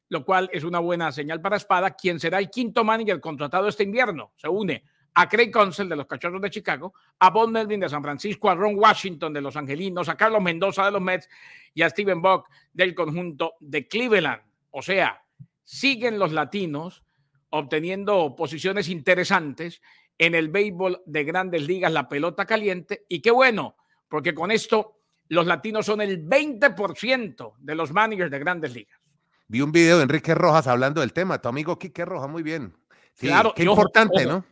lo 0.08 0.24
cual 0.24 0.48
es 0.52 0.64
una 0.64 0.78
buena 0.78 1.10
señal 1.10 1.40
para 1.40 1.56
Espada, 1.56 1.96
quien 1.96 2.20
será 2.20 2.38
el 2.38 2.50
quinto 2.50 2.84
manager 2.84 3.20
contratado 3.20 3.66
este 3.68 3.82
invierno. 3.82 4.32
Se 4.36 4.48
une 4.48 4.84
a 5.18 5.28
Craig 5.30 5.50
Council 5.50 5.88
de 5.88 5.96
los 5.96 6.06
Cachorros 6.06 6.42
de 6.42 6.50
Chicago, 6.50 6.92
a 7.20 7.30
Bob 7.30 7.48
Melvin 7.48 7.80
de 7.80 7.88
San 7.88 8.02
Francisco, 8.02 8.50
a 8.50 8.54
Ron 8.54 8.78
Washington 8.78 9.32
de 9.32 9.40
los 9.40 9.56
Angelinos, 9.56 10.10
a 10.10 10.14
Carlos 10.14 10.42
Mendoza 10.42 10.84
de 10.84 10.90
los 10.90 11.00
Mets 11.00 11.26
y 11.72 11.80
a 11.80 11.88
Steven 11.88 12.20
Buck 12.20 12.48
del 12.74 12.94
conjunto 12.94 13.54
de 13.60 13.88
Cleveland. 13.88 14.42
O 14.72 14.82
sea, 14.82 15.24
siguen 15.64 16.18
los 16.18 16.32
latinos 16.32 17.02
obteniendo 17.48 18.36
posiciones 18.36 18.90
interesantes 18.90 19.80
en 20.18 20.34
el 20.34 20.50
béisbol 20.50 21.02
de 21.06 21.24
grandes 21.24 21.66
ligas, 21.66 21.90
la 21.90 22.10
pelota 22.10 22.44
caliente. 22.44 23.06
Y 23.08 23.20
qué 23.20 23.30
bueno, 23.30 23.76
porque 24.10 24.34
con 24.34 24.50
esto 24.50 24.98
los 25.28 25.46
latinos 25.46 25.86
son 25.86 26.02
el 26.02 26.28
20% 26.28 27.54
de 27.58 27.74
los 27.74 27.90
managers 27.90 28.30
de 28.30 28.38
grandes 28.38 28.74
ligas. 28.74 29.00
Vi 29.48 29.62
un 29.62 29.72
video 29.72 29.96
de 29.96 30.02
Enrique 30.02 30.34
Rojas 30.34 30.66
hablando 30.66 31.00
del 31.00 31.14
tema. 31.14 31.40
Tu 31.40 31.48
amigo 31.48 31.78
Quique 31.78 32.04
Rojas, 32.04 32.28
muy 32.28 32.42
bien. 32.42 32.76
claro, 33.18 33.54
qué 33.56 33.62
importante, 33.62 34.26
¿no? 34.26 34.44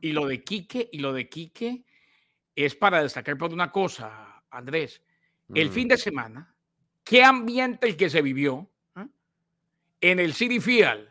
Y 0.00 0.12
lo 0.12 0.26
de 0.26 0.44
Quique, 0.44 0.88
y 0.92 0.98
lo 0.98 1.12
de 1.12 1.28
Quique 1.28 1.84
es 2.54 2.76
para 2.76 3.02
destacar 3.02 3.36
por 3.36 3.52
una 3.52 3.72
cosa, 3.72 4.44
Andrés. 4.50 5.02
El 5.52 5.70
mm. 5.70 5.72
fin 5.72 5.88
de 5.88 5.96
semana, 5.96 6.54
qué 7.02 7.24
ambiente 7.24 7.88
el 7.88 7.96
que 7.96 8.08
se 8.08 8.22
vivió 8.22 8.70
¿eh? 8.96 9.06
en 10.00 10.20
el 10.20 10.34
City 10.34 10.60
Field 10.60 11.08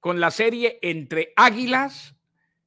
con 0.00 0.20
la 0.20 0.30
serie 0.30 0.78
entre 0.82 1.32
Águilas 1.36 2.14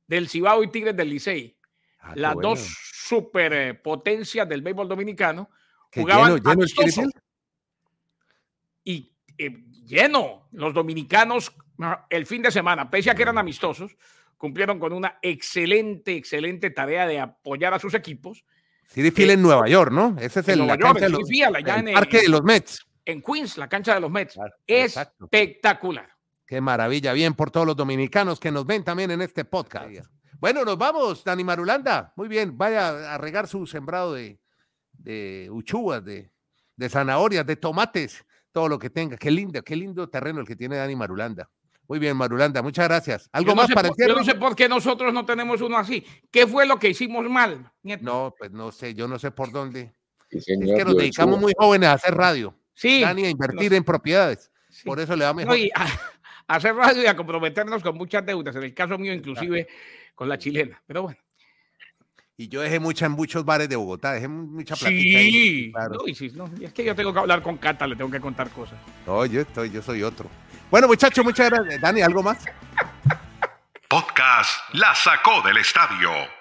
del 0.08 0.30
Cibao 0.30 0.63
y 0.63 0.69
Tigres 0.69 0.95
del 0.95 1.10
Licey. 1.10 1.58
Ah, 2.00 2.13
las 2.15 2.36
dos 2.36 2.60
superpotencias 2.93 4.48
del 4.48 4.62
béisbol 4.62 4.88
dominicano 4.88 5.50
jugaban 5.93 6.36
lleno, 6.36 6.65
lleno 6.65 7.10
y 8.84 9.12
lleno. 9.86 10.48
Los 10.52 10.74
dominicanos 10.74 11.54
el 12.10 12.26
fin 12.26 12.41
de 12.41 12.52
semana, 12.52 12.89
pese 12.89 13.10
a 13.10 13.15
que 13.15 13.22
eran 13.22 13.38
amistosos, 13.38 13.95
cumplieron 14.39 14.80
con 14.80 14.93
una 14.93 15.19
excelente, 15.21 16.15
excelente 16.15 16.71
tarea 16.71 17.06
de 17.06 17.19
apoyar 17.19 17.73
a 17.73 17.80
sus 17.80 17.93
equipos. 17.93 18.43
City 18.88 19.12
Field 19.12 19.32
en 19.32 19.41
Nueva 19.43 19.67
York, 19.67 19.91
¿no? 19.91 20.15
Ese 20.19 20.39
es 20.39 20.47
el, 20.47 20.65
la 20.65 20.78
cancha 20.78 21.06
de 21.06 21.10
los, 21.10 21.30
el 21.30 21.93
parque 21.93 22.21
de 22.21 22.30
los 22.30 22.41
Mets. 22.41 22.88
En 23.06 23.21
Queens, 23.21 23.58
la 23.58 23.67
cancha 23.67 23.93
de 23.93 23.99
los 23.99 24.10
Mets. 24.10 24.39
Espectacular. 24.65 26.10
Qué 26.47 26.62
maravilla. 26.62 27.13
Bien 27.13 27.36
por 27.36 27.52
todos 27.52 27.67
los 27.67 27.75
dominicanos 27.75 28.39
que 28.39 28.49
nos 28.49 28.65
ven 28.65 28.84
también 28.84 29.12
en 29.12 29.21
este 29.21 29.45
podcast. 29.45 29.89
Bueno, 30.39 30.63
nos 30.63 30.78
vamos, 30.78 31.23
Dani 31.23 31.43
Marulanda. 31.43 32.13
Muy 32.15 32.30
bien, 32.30 32.58
vaya 32.58 33.13
a 33.13 33.17
regar 33.17 33.47
su 33.47 33.67
sembrado 33.67 34.13
de, 34.13 34.39
de 34.93 35.49
uchuvas, 35.52 36.04
de, 36.04 36.32
de 36.78 36.89
zanahorias, 36.89 37.45
de 37.45 37.58
tomates, 37.58 38.25
todo 38.54 38.69
lo 38.69 38.80
que 38.80 38.89
tenga. 38.89 39.17
Qué 39.17 39.30
lindo, 39.30 39.62
qué 39.63 39.75
lindo 39.75 40.10
terreno 40.10 40.39
el 40.39 40.47
que 40.47 40.56
tiene 40.56 40.78
Dani 40.78 40.95
Marulanda. 40.95 41.49
Muy 41.89 41.97
bien, 41.97 42.15
Marulanda, 42.15 42.62
muchas 42.62 42.88
gracias. 42.88 43.30
¿Algo 43.34 43.56
más 43.56 43.67
para 43.71 43.89
decir? 43.89 44.08
Yo 44.08 44.15
no 44.15 44.23
sé 44.23 44.36
por 44.36 44.56
qué 44.56 44.69
nosotros 44.69 45.12
no 45.12 45.25
tenemos 45.25 45.60
uno 45.60 45.75
así. 45.75 46.06
¿Qué 46.30 46.45
fue 46.45 46.67
lo 46.67 46.78
que 46.78 46.89
hicimos 46.89 47.28
mal? 47.28 47.71
No, 47.82 48.36
pues 48.38 48.52
no 48.52 48.71
sé, 48.71 48.93
yo 48.93 49.08
no 49.08 49.17
sé 49.17 49.32
por 49.32 49.52
dónde. 49.52 49.91
es 50.30 50.45
que 50.45 50.86
nos 50.86 50.95
dedicamos 50.95 51.39
muy 51.39 51.52
jóvenes 51.58 51.89
a 51.89 51.93
hacer 51.93 52.13
radio. 52.13 52.56
Sí. 52.75 53.04
a 53.04 53.12
invertir 53.12 53.73
en 53.73 53.84
propiedades. 53.84 54.52
Por 54.86 54.99
eso 54.99 55.15
le 55.15 55.25
da 55.25 55.34
mejor. 55.34 55.58
a, 55.73 56.56
hacer 56.56 56.75
radio 56.75 57.02
y 57.02 57.08
a 57.08 57.15
comprometernos 57.15 57.82
con 57.82 57.97
muchas 57.97 58.23
deudas. 58.23 58.56
En 58.56 58.63
el 58.63 58.73
caso 58.75 58.95
mío, 58.99 59.12
inclusive 59.12 59.67
con 60.13 60.30
la 60.30 60.38
chilena. 60.38 60.80
Pero 60.86 61.02
bueno. 61.02 61.17
Y 62.38 62.49
yo 62.49 62.62
dejé 62.62 62.80
mucha 62.80 63.08
en 63.08 63.13
muchos 63.13 63.43
bares 63.43 63.67
de 63.67 63.75
Bogotá, 63.75 64.13
dejé 64.13 64.28
mucha 64.28 64.75
platita. 64.75 65.19
Sí, 65.19 65.71
claro. 65.73 65.99
sí, 66.13 66.32
no. 66.36 66.52
Y 66.60 66.65
es 66.65 66.71
que 66.71 66.86
yo 66.86 66.95
tengo 66.95 67.12
que 67.12 67.19
hablar 67.19 67.41
con 67.41 67.58
Cata, 67.58 67.88
le 67.88 67.95
tengo 67.95 68.12
que 68.12 68.21
contar 68.21 68.52
cosas. 68.52 68.78
No, 69.08 69.25
yo 69.25 69.41
estoy, 69.41 69.71
yo 69.71 69.82
soy 69.82 70.04
otro. 70.04 70.30
Bueno, 70.69 70.88
muchachos, 70.88 71.23
muchas 71.25 71.49
gracias. 71.49 71.82
Dani, 71.82 72.01
¿algo 72.01 72.23
más? 72.23 72.38
Podcast 73.88 74.62
La 74.73 74.93
Sacó 74.93 75.41
del 75.41 75.58
Estadio 75.58 76.38